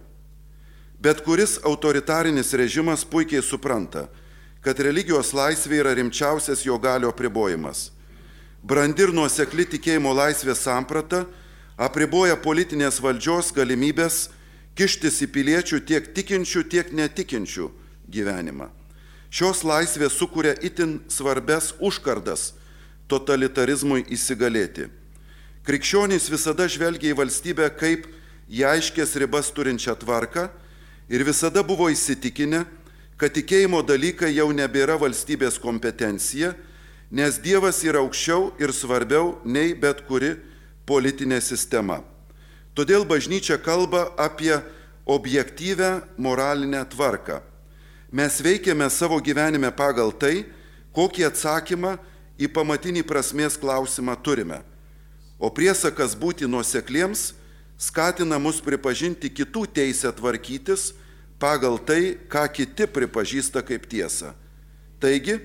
Bet 1.00 1.22
kuris 1.24 1.60
autoritarinis 1.64 2.54
režimas 2.54 3.06
puikiai 3.06 3.44
supranta, 3.44 4.10
kad 4.60 4.80
religijos 4.84 5.32
laisvė 5.32 5.80
yra 5.80 5.94
rimčiausias 5.96 6.66
jo 6.68 6.76
galio 6.78 7.14
pribojimas. 7.16 7.92
Brandi 8.60 9.06
ir 9.08 9.14
nuosekli 9.16 9.64
tikėjimo 9.64 10.12
laisvės 10.12 10.66
samprata 10.66 11.24
apriboja 11.80 12.36
politinės 12.36 13.00
valdžios 13.00 13.54
galimybės 13.56 14.28
kištis 14.76 15.22
į 15.24 15.32
piliečių 15.32 15.80
tiek 15.88 16.12
tikinčių, 16.16 16.66
tiek 16.68 16.92
netikinčių 16.92 17.72
gyvenimą. 18.12 18.68
Šios 19.32 19.64
laisvės 19.64 20.20
sukuria 20.20 20.58
itin 20.60 21.00
svarbes 21.08 21.72
užkardas 21.80 22.50
totalitarizmui 23.08 24.04
įsigalėti. 24.12 24.90
Krikščionys 25.64 26.28
visada 26.28 26.68
žvelgia 26.68 27.14
į 27.14 27.20
valstybę 27.20 27.70
kaip 27.80 28.10
į 28.52 28.66
aiškės 28.68 29.16
ribas 29.22 29.54
turinčią 29.56 29.96
tvarką 30.02 30.50
ir 31.10 31.26
visada 31.26 31.64
buvo 31.66 31.90
įsitikinę, 31.90 32.64
kad 33.20 33.34
tikėjimo 33.36 33.82
dalykai 33.84 34.32
jau 34.38 34.48
nebėra 34.56 34.96
valstybės 35.02 35.58
kompetencija, 35.60 36.54
nes 37.12 37.40
Dievas 37.42 37.82
yra 37.84 38.04
aukščiau 38.06 38.54
ir 38.62 38.72
svarbiau 38.72 39.40
nei 39.44 39.74
bet 39.74 40.06
kuri 40.08 40.36
politinė 40.88 41.42
sistema. 41.44 42.00
Todėl 42.78 43.04
bažnyčia 43.04 43.58
kalba 43.60 44.14
apie 44.16 44.54
objektyvę 45.10 46.02
moralinę 46.18 46.86
tvarką. 46.86 47.42
Mes 48.12 48.40
veikiame 48.42 48.88
savo 48.90 49.20
gyvenime 49.22 49.72
pagal 49.76 50.14
tai, 50.14 50.46
kokį 50.96 51.26
atsakymą 51.28 51.98
į 52.40 52.48
pamatinį 52.54 53.04
prasmės 53.06 53.58
klausimą 53.60 54.16
turime. 54.24 54.62
O 55.40 55.50
priesakas 55.54 56.16
būti 56.18 56.48
nuosekliems 56.50 57.34
skatina 57.80 58.38
mus 58.40 58.60
pripažinti 58.62 59.32
kitų 59.32 59.64
teisę 59.72 60.12
tvarkytis 60.16 60.92
pagal 61.40 61.80
tai, 61.80 62.20
ką 62.28 62.44
kiti 62.52 62.88
pripažįsta 62.92 63.64
kaip 63.64 63.88
tiesą. 63.88 64.34
Taigi, 65.00 65.40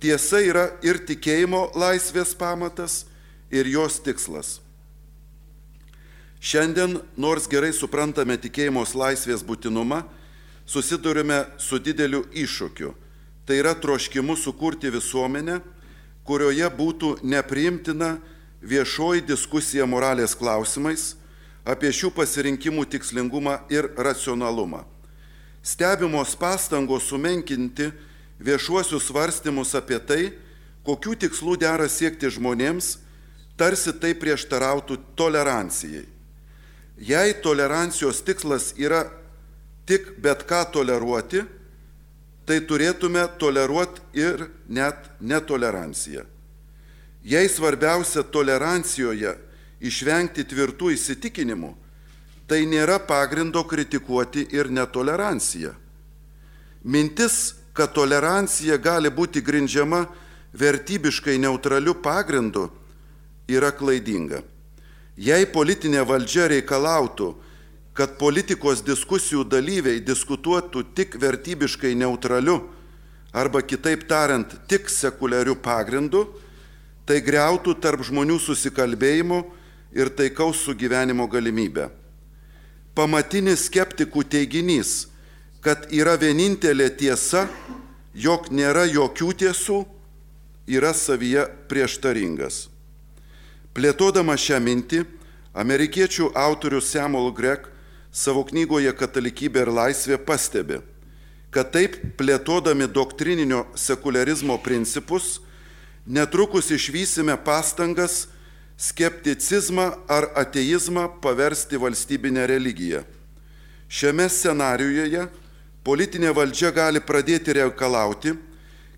tiesa 0.00 0.40
yra 0.40 0.70
ir 0.80 1.02
tikėjimo 1.04 1.74
laisvės 1.76 2.32
pamatas, 2.36 3.04
ir 3.52 3.68
jos 3.68 4.00
tikslas. 4.02 4.58
Šiandien, 6.44 6.98
nors 7.16 7.46
gerai 7.48 7.72
suprantame 7.72 8.36
tikėjimos 8.40 8.92
laisvės 8.96 9.44
būtinumą, 9.46 10.02
susidurime 10.66 11.44
su 11.60 11.78
dideliu 11.78 12.24
iššūkiu. 12.32 12.92
Tai 13.44 13.56
yra 13.60 13.74
troškimu 13.76 14.36
sukurti 14.40 14.92
visuomenę, 14.92 15.60
kurioje 16.24 16.68
būtų 16.72 17.18
nepriimtina 17.24 18.16
viešoji 18.64 19.24
diskusija 19.28 19.84
moralės 19.88 20.32
klausimais 20.36 21.14
apie 21.64 21.90
šių 21.92 22.12
pasirinkimų 22.14 22.84
tikslingumą 22.92 23.58
ir 23.72 23.88
racionalumą. 23.96 24.84
Stebimos 25.64 26.34
pastangos 26.36 27.08
sumenkinti 27.08 27.88
viešuosius 28.38 29.08
svarstymus 29.08 29.72
apie 29.78 29.98
tai, 29.98 30.22
kokių 30.84 31.16
tikslų 31.24 31.56
dera 31.62 31.88
siekti 31.88 32.28
žmonėms, 32.28 32.98
tarsi 33.56 33.94
tai 33.96 34.12
prieštarautų 34.18 34.98
tolerancijai. 35.16 36.04
Jei 37.00 37.34
tolerancijos 37.42 38.20
tikslas 38.22 38.74
yra 38.78 39.06
tik 39.88 40.12
bet 40.22 40.44
ką 40.46 40.60
toleruoti, 40.76 41.42
tai 42.44 42.60
turėtume 42.60 43.24
toleruoti 43.40 44.04
ir 44.20 44.50
net 44.68 45.08
netoleranciją. 45.20 46.26
Jei 47.24 47.48
svarbiausia 47.48 48.22
tolerancijoje 48.28 49.32
išvengti 49.80 50.44
tvirtų 50.46 50.92
įsitikinimų, 50.94 51.72
tai 52.46 52.64
nėra 52.68 52.98
pagrindo 53.00 53.64
kritikuoti 53.64 54.46
ir 54.52 54.70
netoleranciją. 54.70 55.72
Mintis, 56.84 57.54
kad 57.72 57.94
tolerancija 57.96 58.76
gali 58.78 59.10
būti 59.10 59.40
grindžiama 59.42 60.04
vertybiškai 60.54 61.38
neutraliu 61.42 61.94
pagrindu, 61.94 62.68
yra 63.48 63.72
klaidinga. 63.74 64.42
Jei 65.16 65.46
politinė 65.46 66.04
valdžia 66.06 66.48
reikalautų, 66.50 67.32
kad 67.94 68.16
politikos 68.18 68.82
diskusijų 68.82 69.44
dalyviai 69.46 70.00
diskutuotų 70.02 70.82
tik 70.98 71.14
vertybiškai 71.22 71.94
neutraliu 71.94 72.58
arba 73.34 73.62
kitaip 73.62 74.08
tariant 74.10 74.50
tik 74.70 74.90
sekuliariu 74.90 75.54
pagrindu, 75.62 76.26
tai 77.06 77.20
greutų 77.22 77.76
tarp 77.82 78.02
žmonių 78.06 78.40
susikalbėjimo 78.42 79.44
ir 79.94 80.10
taikaus 80.10 80.64
sugyvenimo 80.66 81.26
galimybę. 81.30 81.88
Pamatinis 82.94 83.66
skeptikų 83.68 84.22
teiginys, 84.30 85.08
kad 85.64 85.88
yra 85.94 86.14
vienintelė 86.20 86.90
tiesa, 86.98 87.46
jog 88.14 88.50
nėra 88.54 88.84
jokių 88.90 89.32
tiesų, 89.42 89.80
yra 90.70 90.92
savyje 90.94 91.46
prieštaringas. 91.70 92.68
Plėtodama 93.74 94.36
šią 94.38 94.60
mintį, 94.62 95.02
amerikiečių 95.54 96.30
autorius 96.38 96.92
Samuel 96.94 97.32
Grek 97.34 97.66
savo 98.14 98.44
knygoje 98.46 98.92
Katalikybė 98.94 99.64
ir 99.64 99.72
laisvė 99.74 100.18
pastebi, 100.22 100.78
kad 101.50 101.72
taip 101.74 101.96
plėtodami 102.18 102.86
doktrininio 102.86 103.64
sekularizmo 103.74 104.60
principus, 104.62 105.40
netrukus 106.06 106.70
išvysime 106.70 107.34
pastangas 107.42 108.28
skepticizmą 108.76 109.90
ar 110.08 110.30
ateizmą 110.34 111.08
paversti 111.20 111.78
valstybinę 111.78 112.46
religiją. 112.46 113.04
Šiame 113.88 114.26
scenarijoje 114.28 115.28
politinė 115.84 116.32
valdžia 116.34 116.72
gali 116.74 117.00
pradėti 117.00 117.54
reikalauti, 117.54 118.34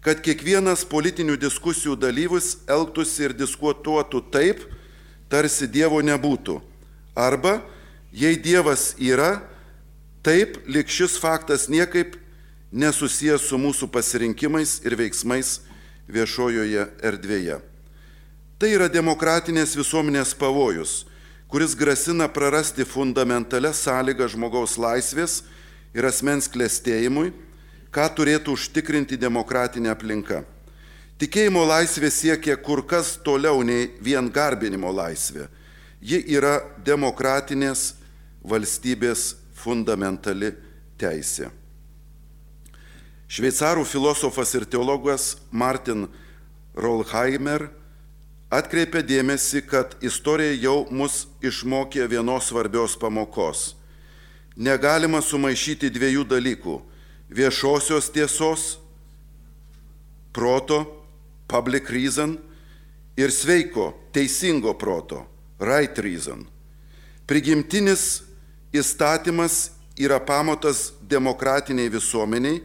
kad 0.00 0.22
kiekvienas 0.22 0.84
politinių 0.86 1.34
diskusijų 1.42 1.96
dalyvis 1.98 2.60
elgtųsi 2.70 3.26
ir 3.26 3.34
diskutuotų 3.36 4.22
taip, 4.30 4.62
tarsi 5.28 5.66
Dievo 5.66 5.98
nebūtų. 5.98 6.60
Arba, 7.18 7.58
jei 8.14 8.38
Dievas 8.38 8.94
yra, 9.02 9.40
taip, 10.22 10.60
lik 10.70 10.88
šis 10.88 11.18
faktas 11.18 11.66
niekaip 11.68 12.14
nesusijęs 12.70 13.48
su 13.50 13.58
mūsų 13.58 13.90
pasirinkimais 13.90 14.80
ir 14.86 14.94
veiksmais 14.98 15.58
viešojoje 16.06 16.86
erdvėje. 17.02 17.58
Tai 18.56 18.70
yra 18.72 18.86
demokratinės 18.88 19.74
visuomenės 19.76 20.32
pavojus, 20.38 21.04
kuris 21.48 21.74
grasina 21.76 22.28
prarasti 22.28 22.86
fundamentalias 22.88 23.82
sąlygas 23.84 24.32
žmogaus 24.32 24.78
laisvės 24.80 25.42
ir 25.92 26.08
asmens 26.08 26.48
klėstėjimui 26.48 27.32
ką 27.96 28.06
turėtų 28.12 28.52
užtikrinti 28.52 29.16
demokratinė 29.16 29.88
aplinka. 29.94 30.42
Tikėjimo 31.16 31.62
laisvė 31.64 32.10
siekia 32.12 32.58
kur 32.60 32.82
kas 32.84 33.14
toliau 33.24 33.62
nei 33.64 33.88
vien 34.04 34.28
garbinimo 34.28 34.90
laisvė. 34.92 35.46
Ji 36.04 36.20
yra 36.36 36.58
demokratinės 36.84 37.94
valstybės 38.44 39.30
fundamentali 39.56 40.52
teisė. 41.00 41.48
Šveicarų 43.32 43.86
filosofas 43.88 44.52
ir 44.54 44.68
teologas 44.68 45.34
Martin 45.50 46.04
Rolheimer 46.76 47.70
atkreipė 48.50 49.02
dėmesį, 49.06 49.62
kad 49.66 49.96
istorija 50.04 50.54
jau 50.54 50.86
mus 50.90 51.26
išmokė 51.42 52.06
vienos 52.10 52.50
svarbios 52.50 52.96
pamokos. 52.98 53.74
Negalima 54.56 55.20
sumaišyti 55.20 55.90
dviejų 55.92 56.24
dalykų 56.30 56.76
viešosios 57.28 58.08
tiesos, 58.14 58.78
proto, 60.32 60.84
public 61.48 61.90
reason 61.90 62.36
ir 63.16 63.32
sveiko, 63.32 63.94
teisingo 64.12 64.74
proto, 64.78 65.24
right 65.60 65.98
reason. 65.98 66.46
Prigimtinis 67.26 68.22
įstatymas 68.76 69.72
yra 69.98 70.20
pamatas 70.22 70.92
demokratiniai 71.02 71.90
visuomeniai, 71.90 72.60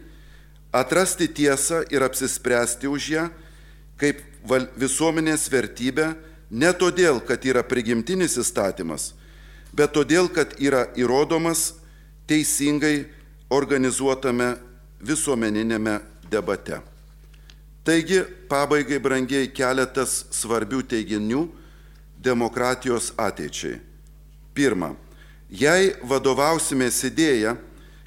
atrasti 0.71 1.27
tiesą 1.27 1.81
ir 1.91 2.03
apsispręsti 2.05 2.88
už 2.88 3.09
ją 3.15 3.29
kaip 4.01 4.21
visuomenės 4.75 5.48
vertybę 5.51 6.12
ne 6.51 6.71
todėl, 6.74 7.21
kad 7.24 7.43
yra 7.45 7.63
prigimtinis 7.63 8.38
įstatymas, 8.41 9.13
bet 9.74 9.93
todėl, 9.95 10.27
kad 10.29 10.55
yra 10.60 10.88
įrodomas 11.00 11.74
teisingai 12.27 13.07
organizuotame 13.51 14.55
visuomeninėme 15.01 16.00
debate. 16.31 16.81
Taigi, 17.83 18.21
pabaigai 18.50 19.00
brangiai 19.01 19.48
keletas 19.50 20.27
svarbių 20.36 20.83
teiginių 20.86 21.48
demokratijos 22.21 23.10
ateičiai. 23.17 23.79
Pirma, 24.53 24.91
jei 25.50 25.95
vadovausimės 26.05 27.00
idėją, 27.10 27.55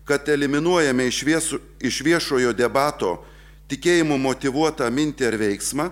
kad 0.05 0.29
eliminuojame 0.29 1.09
iš, 1.09 1.23
viesų, 1.26 1.59
iš 1.81 2.00
viešojo 2.05 2.53
debato 2.55 3.16
tikėjimų 3.73 4.18
motivuotą 4.20 4.87
mintį 4.92 5.27
ar 5.31 5.38
veiksmą, 5.40 5.88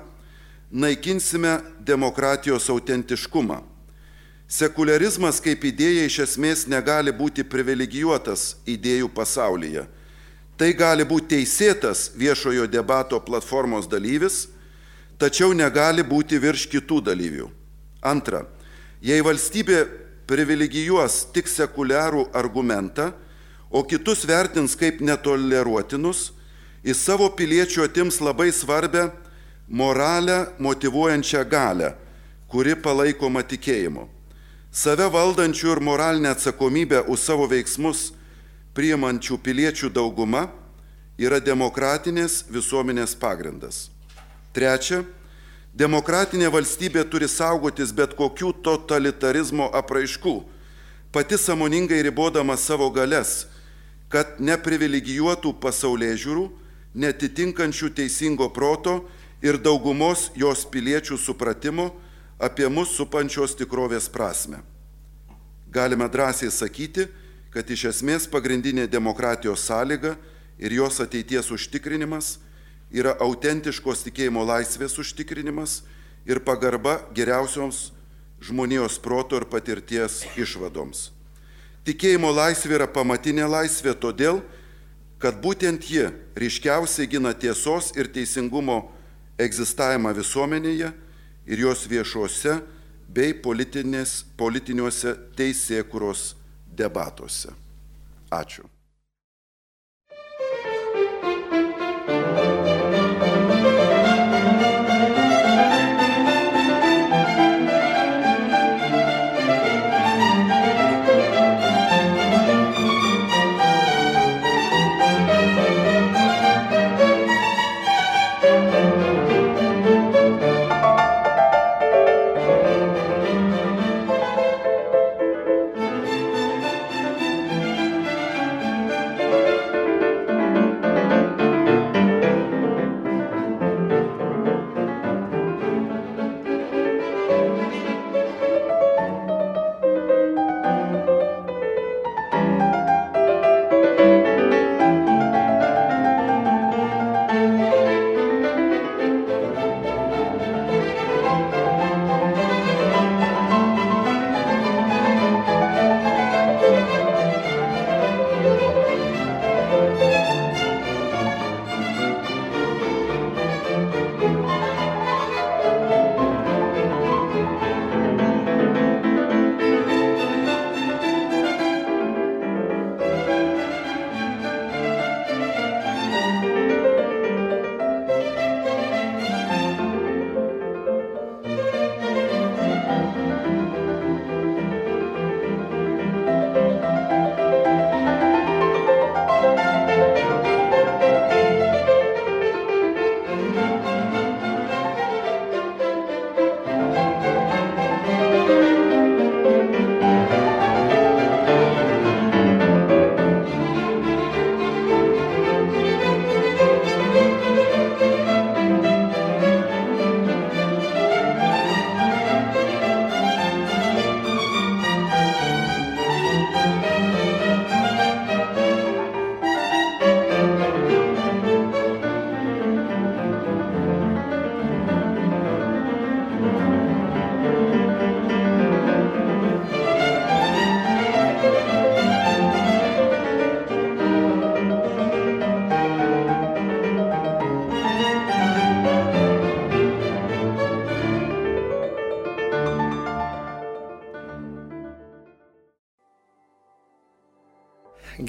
naikinsime 0.72 1.58
demokratijos 1.84 2.70
autentiškumą 2.72 3.60
Sekularizmas 4.52 5.38
kaip 5.40 5.62
idėja 5.64 6.02
iš 6.04 6.18
esmės 6.26 6.66
negali 6.68 7.12
būti 7.16 7.40
privilegijuotas 7.48 8.58
idėjų 8.68 9.08
pasaulyje. 9.16 9.86
Tai 10.60 10.68
gali 10.76 11.06
būti 11.08 11.38
teisėtas 11.38 12.10
viešojo 12.20 12.66
debato 12.68 13.16
platformos 13.24 13.88
dalyvis, 13.88 14.50
tačiau 15.16 15.54
negali 15.56 16.04
būti 16.04 16.36
virš 16.36 16.66
kitų 16.68 17.00
dalyvių. 17.06 17.48
Antra, 18.04 18.42
jei 19.00 19.24
valstybė 19.24 19.86
privilegijuos 20.28 21.22
tik 21.32 21.48
sekuliarų 21.48 22.26
argumentą, 22.36 23.14
o 23.72 23.80
kitus 23.88 24.26
vertins 24.28 24.76
kaip 24.76 25.00
netoleruotinus, 25.00 26.28
į 26.84 26.92
savo 26.92 27.30
piliečių 27.32 27.86
atims 27.88 28.20
labai 28.20 28.50
svarbę 28.52 29.08
moralę 29.68 30.46
motivuojančią 30.58 31.44
galę, 31.48 31.94
kuri 32.48 32.76
palaikoma 32.76 33.42
tikėjimu. 33.42 34.08
Save 34.72 35.08
valdančių 35.12 35.72
ir 35.74 35.80
moralinę 35.80 36.32
atsakomybę 36.32 37.02
už 37.08 37.20
savo 37.20 37.46
veiksmus 37.48 38.12
priimančių 38.72 39.36
piliečių 39.44 39.90
dauguma 39.92 40.46
yra 41.20 41.40
demokratinės 41.40 42.46
visuomenės 42.48 43.14
pagrindas. 43.20 43.90
Trečia, 44.52 45.02
demokratinė 45.76 46.48
valstybė 46.52 47.04
turi 47.08 47.28
saugotis 47.28 47.92
bet 47.92 48.16
kokių 48.16 48.52
totalitarizmo 48.64 49.68
apraiškų, 49.76 50.34
pati 51.12 51.36
samoningai 51.36 52.00
ribodama 52.04 52.56
savo 52.56 52.88
galės, 52.92 53.46
kad 54.12 54.40
neprivilegijuotų 54.40 55.54
pasaulyje 55.60 56.16
žiūrų, 56.24 56.46
netitinkančių 56.92 57.88
teisingo 57.96 58.48
proto 58.52 59.02
ir 59.42 59.58
daugumos 59.58 60.30
jos 60.38 60.64
piliečių 60.70 61.18
supratimo, 61.18 61.90
apie 62.38 62.68
mus 62.70 62.94
supančios 62.96 63.56
tikrovės 63.58 64.08
prasme. 64.10 64.62
Galime 65.72 66.08
drąsiai 66.08 66.50
sakyti, 66.50 67.06
kad 67.52 67.68
iš 67.70 67.88
esmės 67.90 68.26
pagrindinė 68.30 68.86
demokratijos 68.90 69.66
sąlyga 69.68 70.16
ir 70.58 70.72
jos 70.72 71.00
ateities 71.04 71.50
užtikrinimas 71.52 72.38
yra 72.92 73.14
autentiškos 73.24 74.04
tikėjimo 74.06 74.44
laisvės 74.44 74.98
užtikrinimas 75.00 75.82
ir 76.28 76.42
pagarba 76.44 77.00
geriausioms 77.16 77.90
žmonijos 78.42 78.98
proto 79.02 79.38
ir 79.38 79.46
patirties 79.48 80.22
išvadoms. 80.36 81.10
Tikėjimo 81.86 82.30
laisvė 82.30 82.76
yra 82.78 82.88
pamatinė 82.90 83.46
laisvė 83.50 83.94
todėl, 83.98 84.42
kad 85.22 85.38
būtent 85.42 85.86
ji 85.86 86.10
ryškiausiai 86.38 87.08
gina 87.10 87.32
tiesos 87.34 87.92
ir 87.98 88.10
teisingumo 88.10 88.90
egzistavimą 89.44 90.12
visuomenėje 90.16 90.92
ir 91.46 91.64
jos 91.66 91.86
viešuose 91.90 92.58
bei 93.12 93.34
politiniuose 93.36 95.16
teisėkuros 95.36 96.32
debatuose. 96.72 97.52
Ačiū. 98.32 98.71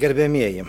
Gerbėmieji, 0.04 0.66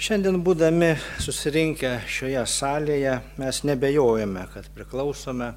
šiandien 0.00 0.38
būdami 0.40 0.94
susirinkę 1.20 1.90
šioje 2.08 2.40
salėje 2.48 3.18
mes 3.36 3.56
nebejojame, 3.68 4.46
kad 4.54 4.70
priklausome 4.72 5.50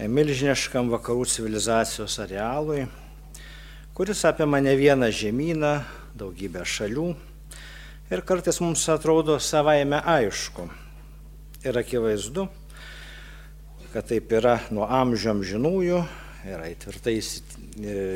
milžiniškam 0.00 0.88
vakarų 0.94 1.26
civilizacijos 1.28 2.14
arealui, 2.24 2.86
kuris 3.92 4.22
apima 4.24 4.62
ne 4.64 4.72
vieną 4.80 5.10
žemyną, 5.12 5.72
daugybę 6.16 6.62
šalių 6.64 7.04
ir 8.14 8.22
kartais 8.24 8.62
mums 8.64 8.86
atrodo 8.88 9.36
savaime 9.36 9.98
aišku 10.00 10.64
ir 11.66 11.80
akivaizdu, 11.82 12.46
kad 13.92 14.08
taip 14.08 14.32
yra 14.32 14.56
nuo 14.72 14.88
amžių 14.88 15.34
amžinųjų, 15.34 16.00
yra 16.48 16.72
įtvirtai 16.72 17.18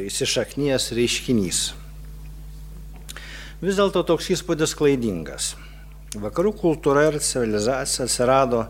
įsišaknyjas 0.08 0.88
reiškinys. 0.96 1.62
Vis 3.58 3.74
dėlto 3.74 4.04
toks 4.06 4.28
įspūdis 4.30 4.70
klaidingas. 4.78 5.56
Vakarų 6.14 6.52
kultūra 6.60 7.08
ir 7.08 7.16
civilizacija 7.18 8.04
atsirado 8.06 8.60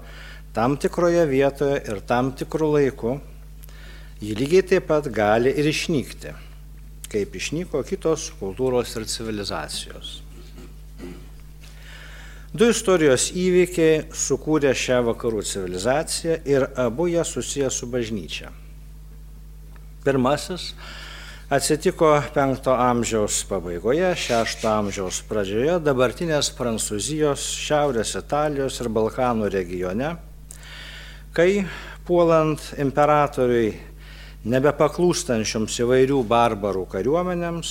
tam 0.56 0.78
tikroje 0.80 1.26
vietoje 1.28 1.82
ir 1.92 1.98
tam 2.08 2.30
tikrų 2.32 2.70
laikų. 2.72 3.10
Ji 4.24 4.36
lygiai 4.38 4.62
taip 4.70 4.86
pat 4.88 5.10
gali 5.12 5.52
ir 5.52 5.68
išnykti, 5.68 6.32
kaip 7.12 7.36
išnyko 7.36 7.82
kitos 7.84 8.30
kultūros 8.40 8.96
ir 8.96 9.04
civilizacijos. 9.12 10.14
Du 12.56 12.70
istorijos 12.72 13.28
įvykiai 13.36 14.06
sukūrė 14.16 14.72
šią 14.72 15.02
vakarų 15.10 15.44
civilizaciją 15.44 16.38
ir 16.48 16.64
abu 16.80 17.10
jie 17.12 17.28
susiję 17.28 17.68
su 17.68 17.86
bažnyčia. 17.92 18.48
Pirmasis 20.00 20.72
atsitiko 21.48 22.10
penkto 22.34 22.74
amžiaus 22.76 23.40
pabaigoje, 23.48 24.10
šešto 24.20 24.68
amžiaus 24.68 25.22
pradžioje 25.24 25.78
dabartinės 25.80 26.50
Prancūzijos, 26.52 27.40
Šiaurės 27.56 28.10
Italijos 28.20 28.76
ir 28.82 28.90
Balkanų 28.92 29.48
regione, 29.54 30.10
kai 31.32 31.62
puolant 32.04 32.60
imperatoriui 32.76 33.70
nebepaklūstančioms 34.44 35.78
įvairių 35.86 36.18
barbarų 36.28 36.84
kariuomenėms, 36.92 37.70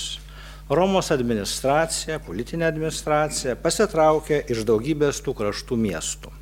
Romos 0.74 1.12
administracija, 1.13 2.18
politinė 2.26 2.66
administracija 2.68 3.54
pasitraukė 3.62 4.42
iš 4.52 4.66
daugybės 4.68 5.22
tų 5.24 5.36
kraštų 5.38 5.78
miestų. 5.80 6.34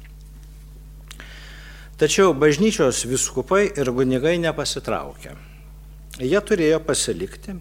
Tačiau 2.00 2.32
bažnyčios 2.32 3.04
viskupai 3.12 3.68
ir 3.76 3.92
kunigai 3.94 4.38
nepasitraukė 4.42 5.36
jie 6.20 6.40
turėjo 6.42 6.80
pasilikti, 6.86 7.58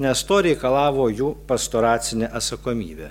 nes 0.00 0.22
to 0.26 0.40
reikalavo 0.46 1.08
jų 1.12 1.34
pastoracinė 1.48 2.30
atsakomybė. 2.32 3.10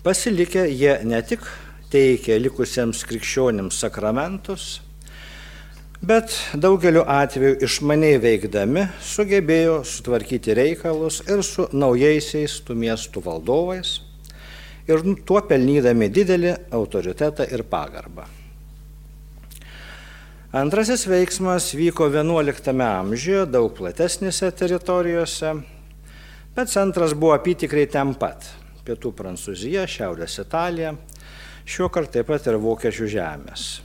Pasilikę 0.00 0.64
jie 0.72 0.94
ne 1.04 1.20
tik 1.22 1.44
teikė 1.92 2.38
likusiems 2.40 3.02
krikščionims 3.04 3.80
sakramentus, 3.82 4.80
bet 6.00 6.32
daugeliu 6.56 7.02
atveju 7.04 7.58
išmaniai 7.66 8.20
veikdami 8.22 8.86
sugebėjo 9.04 9.82
sutvarkyti 9.84 10.56
reikalus 10.56 11.20
ir 11.28 11.44
su 11.44 11.68
naujaisiais 11.76 12.56
tų 12.64 12.78
miestų 12.80 13.26
valdovais 13.26 13.98
ir 14.88 15.04
tuo 15.28 15.44
pelnydami 15.44 16.08
didelį 16.08 16.56
autoritetą 16.72 17.50
ir 17.52 17.66
pagarbą. 17.68 18.39
Antrasis 20.50 21.04
veiksmas 21.06 21.68
vyko 21.78 22.08
XI 22.10 22.72
amžiuje, 22.82 23.44
daug 23.46 23.68
platesnėse 23.70 24.48
teritorijose, 24.58 25.52
bet 26.56 26.72
centras 26.72 27.14
buvo 27.14 27.36
apytikrai 27.36 27.84
ten 27.86 28.16
pat- 28.18 28.48
pietų 28.84 29.12
Prancūzija, 29.14 29.86
šiaurės 29.86 30.40
Italija, 30.42 30.96
šiuo 31.64 31.86
kartu 31.88 32.18
taip 32.18 32.26
pat 32.26 32.48
ir 32.50 32.58
Vokiečių 32.58 33.06
žemės. 33.06 33.80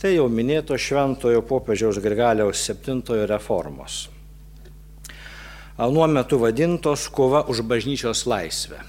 Tai 0.00 0.14
jau 0.14 0.26
minėto 0.32 0.72
šventojo 0.72 1.44
popiežiaus 1.44 2.00
Grigaliaus 2.00 2.64
VII 2.72 3.26
reformos. 3.28 4.08
Anuo 5.76 6.06
metu 6.08 6.38
vadintos 6.38 7.10
kova 7.12 7.44
už 7.44 7.60
bažnyčios 7.60 8.24
laisvę. 8.24 8.80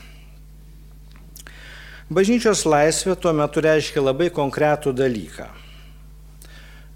Bažnyčios 2.10 2.64
laisvė 2.64 3.20
tuo 3.20 3.34
metu 3.34 3.60
reiškia 3.60 4.00
labai 4.00 4.30
konkretų 4.30 4.96
dalyką 4.96 5.67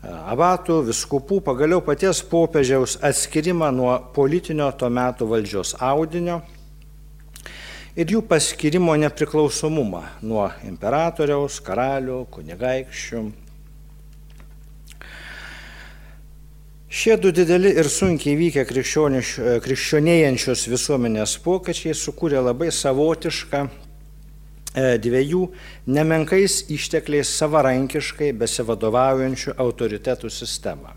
abatų, 0.01 0.81
viskupų, 0.87 1.41
pagaliau 1.45 1.81
paties 1.85 2.23
popiežiaus 2.25 2.97
atskirimą 3.05 3.69
nuo 3.75 3.93
politinio 4.15 4.71
to 4.73 4.89
metų 4.89 5.27
valdžios 5.29 5.75
audinio 5.77 6.41
ir 7.95 8.07
jų 8.15 8.21
paskirimo 8.25 8.95
nepriklausomumą 8.97 10.01
nuo 10.25 10.47
imperatoriaus, 10.65 11.59
karalių, 11.61 12.25
kunigaikščių. 12.33 13.23
Šie 16.91 17.15
du 17.21 17.31
dideli 17.31 17.71
ir 17.79 17.87
sunkiai 17.87 18.35
vykę 18.35 18.65
krikščionėjančios 18.67 20.65
visuomenės 20.71 21.37
pokyčiai 21.45 21.93
sukūrė 21.95 22.41
labai 22.43 22.67
savotišką 22.75 23.90
dviejų 24.75 25.43
nemenkais 25.91 26.61
ištekliais 26.71 27.31
savarankiškai 27.41 28.31
besivadovaujančių 28.39 29.55
autoritetų 29.59 30.31
sistemą, 30.31 30.93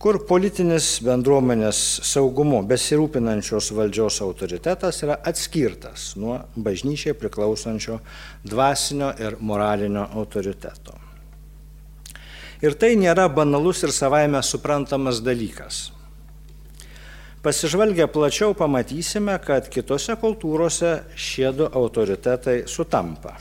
kur 0.00 0.20
politinis 0.28 1.00
bendruomenės 1.04 1.82
saugumu 2.06 2.62
besirūpinančios 2.70 3.72
valdžios 3.76 4.20
autoritetas 4.24 5.02
yra 5.04 5.18
atskirtas 5.26 6.14
nuo 6.16 6.38
bažnyčiai 6.56 7.18
priklausančio 7.18 7.98
dvasinio 8.46 9.12
ir 9.18 9.36
moralinio 9.40 10.06
autoriteto. 10.14 10.96
Ir 12.60 12.76
tai 12.76 12.92
nėra 13.00 13.24
banalus 13.32 13.82
ir 13.86 13.92
savaime 13.96 14.42
suprantamas 14.44 15.22
dalykas. 15.24 15.88
Pasižvalgę 17.40 18.04
plačiau 18.12 18.52
pamatysime, 18.52 19.38
kad 19.40 19.68
kitose 19.72 20.12
kultūrose 20.20 20.90
šie 21.16 21.48
du 21.56 21.64
autoritetai 21.64 22.66
sutampa. 22.68 23.38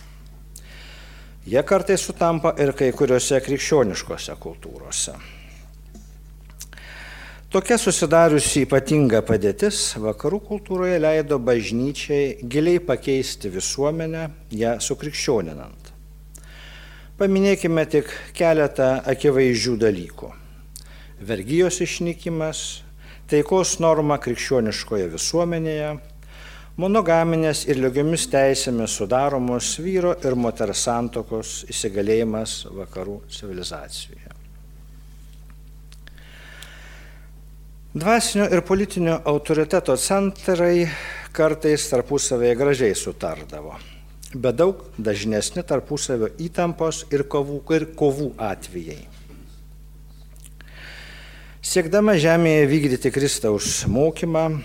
Jie 1.44 1.64
kartai 1.68 1.98
sutampa 2.00 2.54
ir 2.64 2.72
kai 2.80 2.94
kuriuose 2.96 3.42
krikščioniškose 3.44 4.38
kultūrose. 4.40 5.18
Tokia 7.52 7.76
susidariusi 7.82 8.64
ypatinga 8.70 9.20
padėtis 9.28 9.84
vakarų 10.00 10.44
kultūroje 10.48 10.96
leido 11.04 11.44
bažnyčiai 11.44 12.48
giliai 12.48 12.80
pakeisti 12.80 13.52
visuomenę, 13.52 14.28
ją 14.56 14.78
sukrikščioninant. 14.80 15.96
Paminėkime 17.20 17.84
tik 17.92 18.16
keletą 18.32 18.94
akivaizdžių 19.12 19.80
dalykų. 19.82 20.30
Vergyjos 21.20 21.82
išnykimas, 21.84 22.70
taikos 23.30 23.76
norma 23.84 24.18
krikščioniškoje 24.22 25.10
visuomenėje, 25.14 25.92
monogaminės 26.80 27.66
ir 27.70 27.82
lygiomis 27.84 28.26
teisėmis 28.32 28.96
sudaromos 28.98 29.76
vyro 29.84 30.16
ir 30.26 30.38
moters 30.40 30.86
santokos 30.88 31.60
įsigalėjimas 31.70 32.64
vakarų 32.74 33.20
civilizacijoje. 33.36 34.36
Dvasinio 38.00 38.46
ir 38.54 38.62
politinio 38.62 39.16
autoriteto 39.28 39.96
centrai 39.98 40.88
kartais 41.34 41.88
tarpusavėje 41.90 42.58
gražiai 42.58 42.98
sutardavo, 42.98 43.74
bet 44.34 44.60
daug 44.62 44.84
dažnesni 44.98 45.66
tarpusavio 45.66 46.30
įtampos 46.38 47.08
ir 47.10 47.26
kovų, 47.30 47.64
ir 47.76 47.88
kovų 47.98 48.34
atvejai. 48.50 49.19
Siekdama 51.60 52.14
žemėje 52.16 52.68
vykdyti 52.72 53.10
Kristaus 53.12 53.82
mokymą, 53.84 54.62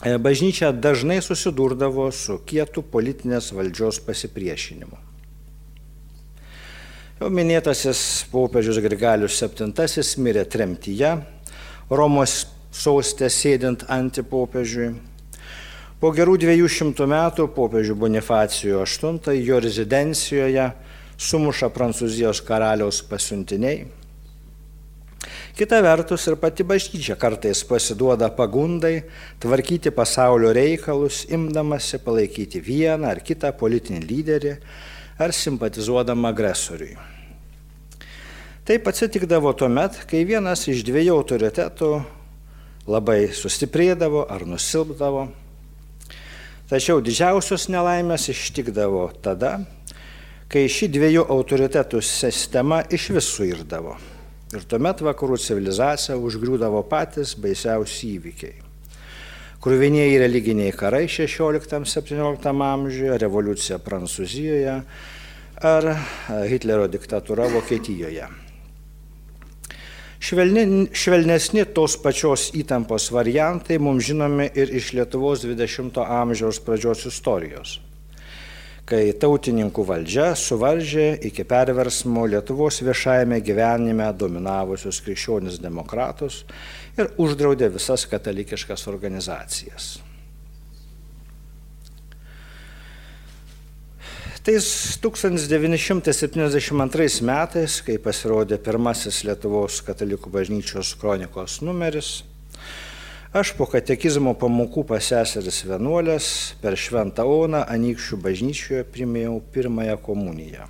e, 0.00 0.14
bažnyčia 0.16 0.70
dažnai 0.72 1.18
susidurdavo 1.20 2.06
su 2.16 2.38
kietu 2.48 2.80
politinės 2.80 3.50
valdžios 3.52 3.98
pasipriešinimu. 4.06 4.96
Jau 7.20 7.28
minėtasis 7.28 8.24
popiežius 8.32 8.80
Grigalius 8.80 9.36
VII 9.36 10.24
mirė 10.24 10.46
tremtyje, 10.48 11.12
Romos 11.90 12.46
sostė 12.72 13.28
sėdint 13.28 13.84
antipopiežiui. 13.84 14.94
Po 16.00 16.08
gerų 16.16 16.38
dviejų 16.40 16.72
šimtų 16.72 17.04
metų 17.04 17.50
popiežių 17.52 18.00
Bonifacijų 18.00 18.80
VIII 18.80 19.44
jo 19.44 19.60
rezidencijoje 19.60 20.70
sumuša 21.18 21.68
Prancūzijos 21.68 22.40
karaliaus 22.40 23.04
pasiuntiniai 23.04 23.97
Kita 25.58 25.80
vertus 25.82 26.22
ir 26.30 26.36
pati 26.38 26.62
bažnyčia 26.62 27.16
kartais 27.18 27.64
pasiduoda 27.66 28.28
pagundai 28.30 29.00
tvarkyti 29.42 29.90
pasaulio 29.90 30.52
reikalus, 30.54 31.24
imdamasi 31.34 31.98
palaikyti 31.98 32.60
vieną 32.62 33.08
ar 33.10 33.18
kitą 33.26 33.50
politinį 33.58 33.98
lyderį 34.06 34.52
ar 35.18 35.32
simpatizuodama 35.34 36.30
agresoriui. 36.30 36.92
Taip 38.70 38.86
atsitikdavo 38.86 39.50
tuo 39.58 39.66
met, 39.66 39.96
kai 40.06 40.20
vienas 40.28 40.62
iš 40.70 40.84
dviejų 40.86 41.16
autoritetų 41.16 41.88
labai 42.86 43.16
sustiprėdavo 43.34 44.28
ar 44.30 44.44
nusilpdavo. 44.46 45.24
Tačiau 46.70 47.02
didžiausios 47.02 47.66
nelaimės 47.66 48.28
ištikdavo 48.30 49.08
tada, 49.26 49.56
kai 50.46 50.68
ši 50.70 50.86
dviejų 50.94 51.26
autoritetų 51.26 52.04
sistema 52.04 52.84
iš 52.94 53.08
vis 53.18 53.32
suirdavo. 53.32 53.96
Ir 54.48 54.64
tuomet 54.64 55.02
vakarų 55.04 55.36
civilizacija 55.44 56.16
užgriūdavo 56.16 56.80
patys 56.88 57.34
baisiausi 57.36 58.14
įvykiai. 58.16 58.54
Kruviniai 59.60 60.14
religiniai 60.22 60.72
karai 60.72 61.04
16-17 61.10 62.48
amžiuje, 62.48 63.16
revoliucija 63.20 63.76
Prancūzijoje 63.84 64.76
ar 65.68 65.88
Hitlerio 66.48 66.86
diktatūra 66.88 67.48
Vokietijoje. 67.52 68.28
Švelni, 70.18 70.88
švelnesni 70.96 71.66
tos 71.74 71.98
pačios 72.02 72.48
įtampos 72.56 73.10
variantai 73.14 73.76
mums 73.82 74.06
žinomi 74.08 74.48
ir 74.54 74.72
iš 74.74 74.94
Lietuvos 74.96 75.44
20-ojo 75.44 76.06
amžiaus 76.22 76.58
pradžios 76.64 77.04
istorijos, 77.10 77.76
kai 78.88 79.12
tautininkų 79.20 79.82
valdžia 79.84 80.30
suvaržė 80.38 81.18
iki 81.28 81.44
perversmo 81.48 82.22
Lietuvos 82.30 82.80
viešajame 82.80 83.40
gyvenime 83.44 84.06
dominavusius 84.16 85.02
krikščionis 85.04 85.58
demokratus 85.60 86.44
ir 86.96 87.10
uždraudė 87.20 87.68
visas 87.74 88.06
katalikiškas 88.08 88.86
organizacijas. 88.88 89.98
Tais 94.48 94.96
1972 95.04 97.20
metais, 97.28 97.84
kai 97.84 98.00
pasirodė 98.00 98.56
pirmasis 98.64 99.20
Lietuvos 99.28 99.84
katalikų 99.84 100.32
bažnyčios 100.32 100.96
kronikos 100.96 101.60
numeris, 101.60 102.24
aš 103.32 103.52
po 103.58 103.66
katekizmo 103.68 104.34
pamokų 104.38 104.86
pas 104.88 105.10
seseris 105.10 105.60
vienuolės 105.68 106.30
per 106.62 106.78
Šventą 106.78 107.26
Oną 107.28 107.64
Anykščių 107.68 108.18
bažnyčioje 108.24 108.86
primėjau 108.94 109.38
pirmąją 109.54 109.98
komuniją. 110.04 110.66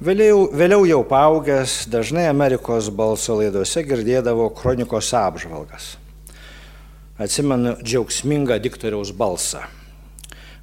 Vėliau, 0.00 0.46
vėliau 0.56 0.86
jau 0.88 1.02
paaugęs, 1.04 1.84
dažnai 1.92 2.24
Amerikos 2.30 2.88
balso 2.88 3.36
laidose 3.36 3.82
girdėdavo 3.84 4.48
kronikos 4.56 5.10
apžvalgas. 5.12 5.90
Atsimenu 7.20 7.76
džiaugsmingą 7.84 8.56
diktoriaus 8.64 9.12
balsą 9.12 9.66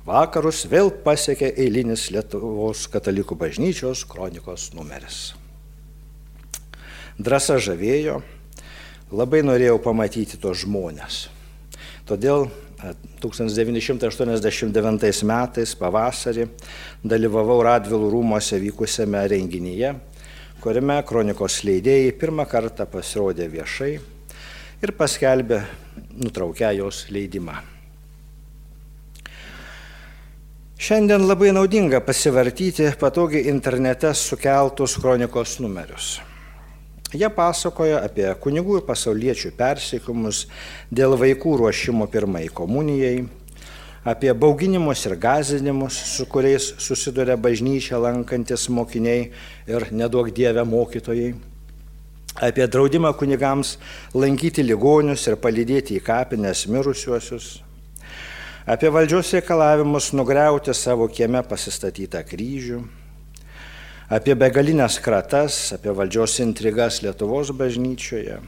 vakarus 0.08 0.64
vėl 0.72 0.90
pasiekė 1.04 1.52
eilinis 1.60 2.08
Lietuvos 2.16 2.86
katalikų 2.92 3.36
bažnyčios 3.40 4.06
kronikos 4.08 4.70
numeris. 4.76 5.34
Drasa 7.18 7.58
žavėjo, 7.60 8.22
labai 9.12 9.43
norėjau 9.46 9.78
pamatyti 9.84 10.39
tos 10.41 10.63
žmonės. 10.65 11.28
Todėl 12.08 12.48
1989 13.22 15.24
metais 15.28 15.76
pavasarį 15.80 16.48
dalyvavau 17.04 17.62
Radvilų 17.65 18.12
rūmose 18.13 18.60
vykusiame 18.62 19.24
renginyje, 19.32 19.96
kuriame 20.62 21.00
kronikos 21.08 21.63
leidėjai 21.67 22.13
pirmą 22.20 22.46
kartą 22.50 22.86
pasirodė 22.89 23.48
viešai 23.52 24.00
ir 24.84 24.93
paskelbė 24.98 25.62
nutraukę 26.22 26.70
jos 26.78 27.06
leidimą. 27.10 27.58
Šiandien 30.78 31.26
labai 31.26 31.50
naudinga 31.58 32.04
pasivartyti 32.06 32.91
patogiai 33.02 33.50
internete 33.50 34.13
sukeltus 34.13 34.93
kronikos 35.02 35.58
numerius. 35.63 36.20
Jie 37.15 37.28
pasakoja 37.32 38.02
apie 38.04 38.28
kunigų 38.43 38.82
ir 38.82 38.88
pasauliečių 38.88 39.54
persiekimus 39.56 40.41
dėl 40.91 41.15
vaikų 41.15 41.54
ruošimo 41.62 42.04
pirmai 42.12 42.50
komunijai, 42.52 43.22
apie 44.04 44.34
bauginimus 44.36 45.06
ir 45.08 45.15
gazinimus, 45.15 45.96
su 45.96 46.26
kuriais 46.28 46.74
susiduria 46.84 47.38
bažnyčia 47.39 47.96
lankantis 48.04 48.67
mokiniai 48.67 49.30
ir 49.72 49.88
nedaug 49.96 50.34
dievę 50.36 50.67
mokytojai, 50.67 51.32
apie 52.43 52.67
draudimą 52.67 53.13
kunigams 53.15 53.78
lankyti 54.12 54.67
ligonius 54.67 55.30
ir 55.32 55.39
palydėti 55.39 55.96
į 55.96 56.04
kapines 56.04 56.67
mirusiuosius, 56.67 57.50
apie 58.67 58.91
valdžios 58.91 59.32
reikalavimus 59.39 60.12
nugriauti 60.12 60.76
savo 60.76 61.08
kieme 61.08 61.39
pasistatytą 61.48 62.28
kryžių, 62.28 62.84
apie 64.08 64.36
begalinės 64.39 65.02
kratas, 65.04 65.74
apie 65.76 65.91
valdžios 65.91 66.38
intrigas 66.43 67.02
Lietuvos 67.04 67.52
bažnyčioje. 67.52 68.39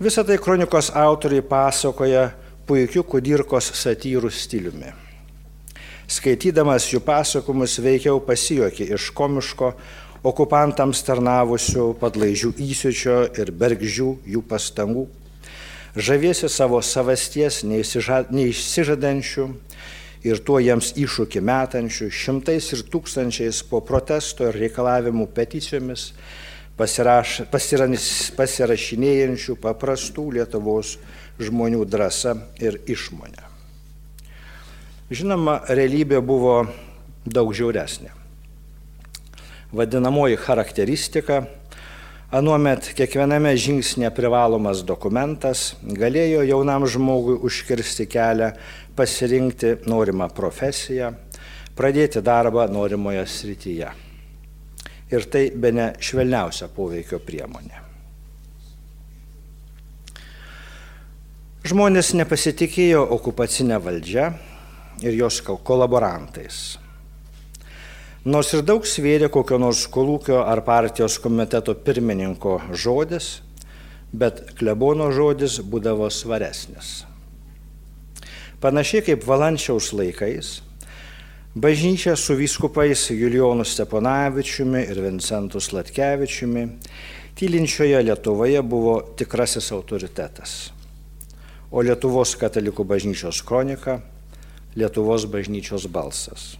Visą 0.00 0.24
tai 0.24 0.38
kronikos 0.40 0.88
autoriai 0.94 1.44
pasakoja 1.44 2.30
puikiu 2.68 3.04
kudirkos 3.04 3.72
satyrų 3.76 4.30
stiliumi. 4.32 4.94
Skaitydamas 6.08 6.86
jų 6.88 7.02
pasakomus 7.04 7.76
veikiau 7.84 8.20
pasijuokė 8.24 8.88
iš 8.96 9.10
komiško 9.16 9.74
okupantams 10.24 11.02
tarnavusių 11.04 11.92
padlaižių 12.00 12.54
įsiučio 12.64 13.20
ir 13.36 13.52
bergžių 13.52 14.10
jų 14.24 14.44
pastangų 14.48 15.04
žavėsi 15.98 16.48
savo 16.52 16.80
savasties 16.84 17.62
neišsižadančių 17.66 19.46
ir 20.26 20.40
tuo 20.42 20.58
jiems 20.62 20.92
iššūkį 20.98 21.42
metančių 21.44 22.08
šimtais 22.10 22.72
ir 22.74 22.84
tūkstančiais 22.90 23.62
po 23.70 23.80
protesto 23.86 24.48
ir 24.48 24.58
reikalavimų 24.58 25.28
peticijomis 25.34 26.12
pasiraš, 26.78 27.42
pasiranis, 27.52 28.08
pasirašinėjančių 28.38 29.58
paprastų 29.62 30.28
Lietuvos 30.38 30.96
žmonių 31.42 31.84
drąsa 31.86 32.34
ir 32.62 32.80
išmonė. 32.86 33.46
Žinoma, 35.08 35.62
realybė 35.72 36.20
buvo 36.20 36.60
daug 37.24 37.54
žiauresnė. 37.56 38.12
Vadinamoji 39.72 40.36
charakteristika 40.40 41.42
Anuomet 42.28 42.90
kiekviename 42.92 43.54
žingsnė 43.56 44.10
privalomas 44.12 44.82
dokumentas 44.84 45.78
galėjo 45.80 46.42
jaunam 46.44 46.84
žmogui 46.84 47.38
užkirsti 47.48 48.04
kelią 48.04 48.50
pasirinkti 48.98 49.76
norimą 49.86 50.28
profesiją, 50.34 51.12
pradėti 51.78 52.22
darbą 52.24 52.66
norimoje 52.72 53.22
srityje. 53.26 53.92
Ir 55.08 55.28
tai 55.32 55.48
be 55.54 55.70
ne 55.72 55.92
švelniausia 56.02 56.68
poveikio 56.74 57.20
priemonė. 57.24 57.84
Žmonės 61.68 62.12
nepasitikėjo 62.16 63.00
okupacinę 63.16 63.78
valdžią 63.82 64.28
ir 65.04 65.16
jos 65.18 65.40
kolaborantais. 65.44 66.78
Nors 68.28 68.52
ir 68.52 68.62
daug 68.66 68.84
svėrė 68.84 69.30
kokio 69.32 69.58
nors 69.60 69.86
kolūkio 69.88 70.42
ar 70.42 70.62
partijos 70.66 71.18
komiteto 71.22 71.74
pirmininko 71.84 72.58
žodis, 72.76 73.38
bet 74.12 74.42
klebono 74.58 75.10
žodis 75.14 75.60
būdavo 75.64 76.10
svaresnis. 76.12 77.07
Panašiai 78.58 79.04
kaip 79.06 79.22
Valančiaus 79.22 79.92
laikais, 79.94 80.48
bažnyčia 81.54 82.16
su 82.18 82.34
vyskupais 82.34 83.04
Julionu 83.14 83.62
Steponavičiumi 83.62 84.80
ir 84.82 84.98
Vincentu 84.98 85.60
Slatkevičiumi 85.62 86.64
tylinčioje 87.38 88.02
Lietuvoje 88.02 88.62
buvo 88.62 88.96
tikrasis 89.14 89.70
autoritetas, 89.70 90.72
o 91.70 91.84
Lietuvos 91.86 92.34
katalikų 92.34 92.82
bažnyčios 92.82 93.44
kronika- 93.46 94.00
Lietuvos 94.78 95.30
bažnyčios 95.30 95.86
balsas. 95.86 96.56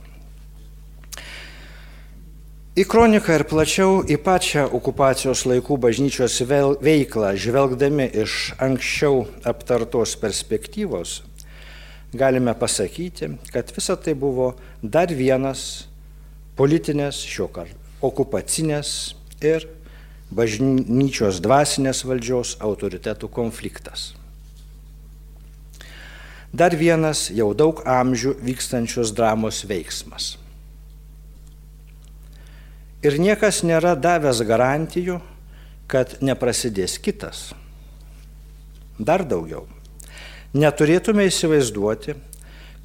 Į 2.78 2.84
kroniką 2.86 3.34
ir 3.34 3.42
plačiau 3.42 4.04
į 4.06 4.20
pačią 4.22 4.68
okupacijos 4.70 5.42
laikų 5.50 5.80
bažnyčios 5.82 6.38
veiklą, 6.46 7.34
žvelgdami 7.34 8.06
iš 8.22 8.54
anksčiau 8.54 9.26
aptartos 9.42 10.14
perspektyvos, 10.14 11.24
galime 12.12 12.54
pasakyti, 12.54 13.34
kad 13.52 13.72
visa 13.76 13.96
tai 13.96 14.14
buvo 14.14 14.54
dar 14.82 15.12
vienas 15.12 15.88
politinės, 16.56 17.20
šio 17.22 17.48
karto 17.52 17.76
okupacinės 18.02 19.14
ir 19.42 19.66
bažnyčios 20.30 21.40
dvasinės 21.42 22.04
valdžios 22.06 22.56
autoritetų 22.62 23.30
konfliktas. 23.32 24.12
Dar 26.52 26.72
vienas 26.76 27.28
jau 27.34 27.50
daug 27.52 27.82
amžių 27.84 28.36
vykstančios 28.40 29.12
dramos 29.12 29.64
veiksmas. 29.68 30.36
Ir 33.04 33.18
niekas 33.20 33.60
nėra 33.62 33.92
davęs 33.94 34.40
garantijų, 34.46 35.20
kad 35.88 36.16
neprasidės 36.24 36.96
kitas. 37.00 37.50
Dar 38.98 39.22
daugiau. 39.28 39.66
Neturėtume 40.56 41.26
įsivaizduoti, 41.28 42.14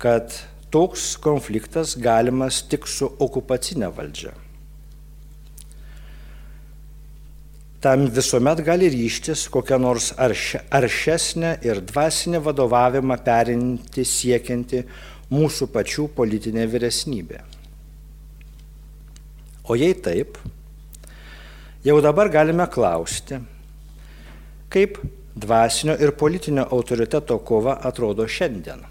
kad 0.01 0.35
toks 0.73 1.13
konfliktas 1.23 1.95
galimas 1.95 2.63
tik 2.67 2.89
su 2.89 3.07
okupacinė 3.23 3.91
valdžia. 3.93 4.33
tam 7.83 8.05
visuomet 8.07 8.61
gali 8.63 8.87
ryštis 8.87 9.49
kokią 9.51 9.75
nors 9.83 10.13
arš, 10.15 10.43
aršesnę 10.71 11.57
ir 11.67 11.81
dvasinę 11.83 12.39
vadovavimą 12.39 13.17
perinti 13.25 14.05
siekianti 14.07 14.85
mūsų 15.33 15.67
pačių 15.73 16.05
politinė 16.15 16.63
vyresnybė. 16.71 17.41
O 19.67 19.75
jei 19.75 19.97
taip, 20.05 20.39
jau 21.83 21.97
dabar 22.03 22.31
galime 22.31 22.69
klausti, 22.71 23.41
kaip 24.71 25.01
dvasinio 25.35 25.95
ir 25.99 26.13
politinio 26.17 26.67
autoriteto 26.71 27.39
kova 27.45 27.77
atrodo 27.83 28.27
šiandien. 28.29 28.83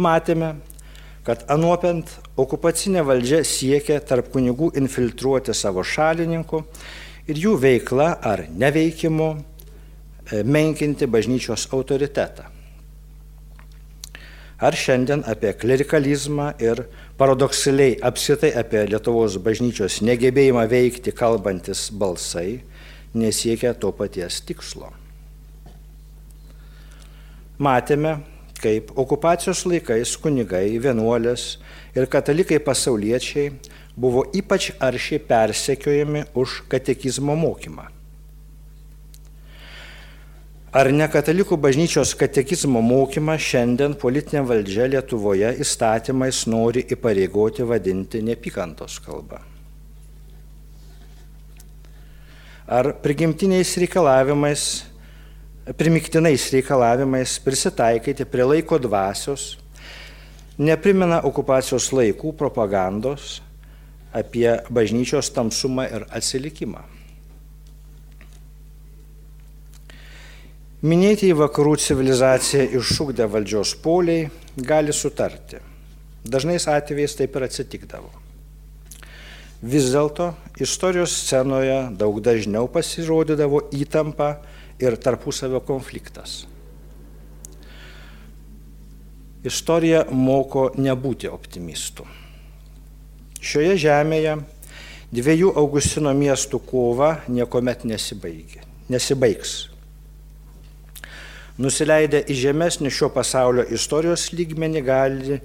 Matėme, 0.00 0.54
kad 1.26 1.44
anuopiant 1.52 2.08
okupacinė 2.40 3.02
valdžia 3.04 3.42
siekia 3.44 4.00
tarp 4.00 4.30
kunigų 4.32 4.70
infiltruoti 4.80 5.54
savo 5.54 5.84
šalininkų 5.84 6.62
ir 7.28 7.42
jų 7.44 7.56
veikla 7.60 8.14
ar 8.24 8.46
neveikimu 8.48 9.28
e, 9.36 10.40
menkinti 10.42 11.06
bažnyčios 11.10 11.68
autoritetą. 11.74 12.48
Ar 14.60 14.76
šiandien 14.76 15.22
apie 15.28 15.52
klerikalizmą 15.56 16.50
ir 16.60 16.82
paradoksaliai 17.20 17.94
apsitai 18.04 18.50
apie 18.60 18.82
Lietuvos 18.90 19.38
bažnyčios 19.40 20.00
negebėjimą 20.04 20.66
veikti 20.68 21.14
kalbantis 21.16 21.86
balsai 21.92 22.60
nesiekia 23.14 23.74
to 23.74 23.92
paties 23.96 24.40
tikslo. 24.46 24.92
Matėme, 27.60 28.20
kaip 28.60 28.92
okupacijos 28.98 29.66
laikais 29.68 30.16
kunigai, 30.20 30.78
vienuolės 30.80 31.58
ir 31.96 32.08
katalikai 32.08 32.60
pasauliečiai 32.64 33.50
buvo 34.00 34.24
ypač 34.36 34.70
aršiai 34.80 35.20
persekiojami 35.20 36.24
už 36.34 36.62
katekizmo 36.72 37.36
mokymą. 37.36 37.90
Ar 40.70 40.86
ne 40.94 41.08
katalikų 41.10 41.56
bažnyčios 41.58 42.12
katekizmo 42.14 42.78
mokymą 42.78 43.34
šiandien 43.42 43.96
politinė 43.98 44.44
valdžia 44.46 44.86
Lietuvoje 44.92 45.50
įstatymais 45.64 46.44
nori 46.46 46.84
įpareigoti 46.94 47.66
vadinti 47.66 48.22
nepykantos 48.22 49.00
kalba? 49.02 49.49
Ar 52.70 52.92
prigimtiniais 53.02 53.74
reikalavimais 53.82 54.68
primiktinais 55.76 56.50
reikalavimais 56.52 57.38
prisitaikyti 57.38 58.24
prie 58.24 58.44
laiko 58.44 58.78
dvasios, 58.80 59.58
neprimena 60.58 61.20
okupacijos 61.26 61.90
laikų 61.94 62.32
propagandos 62.38 63.40
apie 64.12 64.48
bažnyčios 64.72 65.30
tamsumą 65.34 65.86
ir 65.90 66.06
atsilikimą. 66.10 66.82
Minėti 70.80 71.28
į 71.28 71.36
vakarų 71.36 71.76
civilizaciją 71.76 72.70
iššūkdę 72.80 73.26
valdžios 73.28 73.74
poliai 73.84 74.30
gali 74.56 74.94
sutarti. 74.96 75.60
Dažnais 76.24 76.66
atvejais 76.68 77.14
taip 77.18 77.36
ir 77.36 77.46
atsitikdavo. 77.46 78.19
Vis 79.60 79.90
dėlto 79.92 80.30
istorijos 80.56 81.12
scenoje 81.12 81.90
daug 82.00 82.16
dažniau 82.24 82.64
pasirodydavo 82.72 83.66
įtampa 83.76 84.38
ir 84.80 84.96
tarpusavio 84.96 85.60
konfliktas. 85.60 86.46
Istorija 89.44 90.06
moko 90.12 90.70
nebūti 90.80 91.28
optimistų. 91.28 92.08
Šioje 93.40 93.76
žemėje 93.84 94.38
dviejų 95.12 95.52
Augustino 95.60 96.12
miestų 96.16 96.60
kova 96.64 97.14
niekuomet 97.28 97.84
nesibaigs. 97.84 99.54
Nusileidę 101.60 102.24
į 102.32 102.34
žemesnį 102.48 102.88
šio 102.88 103.12
pasaulio 103.12 103.66
istorijos 103.68 104.30
lygmenį 104.32 104.84
gali, 104.84 105.40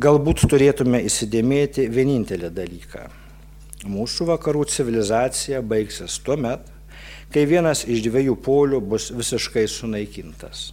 galbūt 0.00 0.46
turėtume 0.48 1.04
įsidėmėti 1.04 1.90
vienintelį 1.92 2.48
dalyką. 2.56 3.21
Mūsų 3.82 4.28
vakarų 4.28 4.66
civilizacija 4.70 5.62
baigsis 5.62 6.20
tuo 6.22 6.36
met, 6.38 6.68
kai 7.34 7.46
vienas 7.50 7.82
iš 7.88 8.04
dviejų 8.04 8.36
polių 8.44 8.78
bus 8.92 9.08
visiškai 9.14 9.64
sunaikintas. 9.70 10.70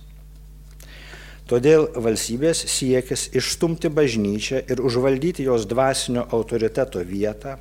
Todėl 1.50 1.88
valstybės 1.98 2.62
siekis 2.69 3.32
išstumti 3.34 3.89
bažnyčią 3.89 4.62
ir 4.69 4.84
užvaldyti 4.86 5.48
jos 5.48 5.65
dvasinio 5.65 6.28
autoriteto 6.30 7.02
vietą 7.02 7.56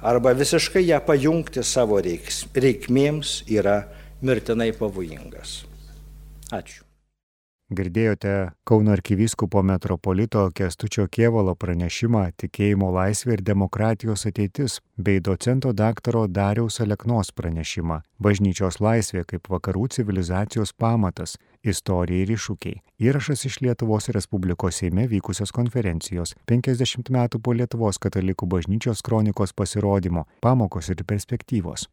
arba 0.00 0.32
visiškai 0.32 0.86
ją 0.86 1.02
pajungti 1.04 1.60
savo 1.62 2.00
reikmėms 2.00 3.42
yra 3.52 3.82
mirtinai 4.24 4.72
pavojingas. 4.72 5.60
Ačiū. 6.52 6.91
Girdėjote 7.72 8.52
Kauno 8.68 8.92
arkivyskupo 8.92 9.62
metropolito 9.64 10.42
Kestučio 10.54 11.06
Kievalo 11.08 11.54
pranešimą 11.56 12.26
Tikėjimo 12.42 12.90
laisvė 12.92 13.38
ir 13.38 13.42
demokratijos 13.48 14.26
ateitis 14.28 14.80
bei 14.96 15.22
docento 15.24 15.72
daktaro 15.72 16.26
Dariaus 16.28 16.80
Aleknos 16.84 17.32
pranešimą 17.32 18.02
Bažnyčios 18.22 18.78
laisvė 18.84 19.24
kaip 19.30 19.48
vakarų 19.54 19.86
civilizacijos 19.96 20.74
pamatas- 20.76 21.38
istorija 21.72 22.26
ir 22.26 22.34
iššūkiai. 22.36 22.82
Įrašas 23.00 23.46
iš 23.48 23.60
Lietuvos 23.64 24.08
Respublikos 24.08 24.82
Seime 24.82 25.08
vykusios 25.08 25.52
konferencijos 25.52 26.34
50 26.46 27.08
metų 27.08 27.40
po 27.40 27.52
Lietuvos 27.52 27.98
katalikų 27.98 28.46
bažnyčios 28.46 29.02
kronikos 29.02 29.52
pasirodymo 29.52 30.26
pamokos 30.40 30.90
ir 30.90 31.04
perspektyvos. 31.04 31.88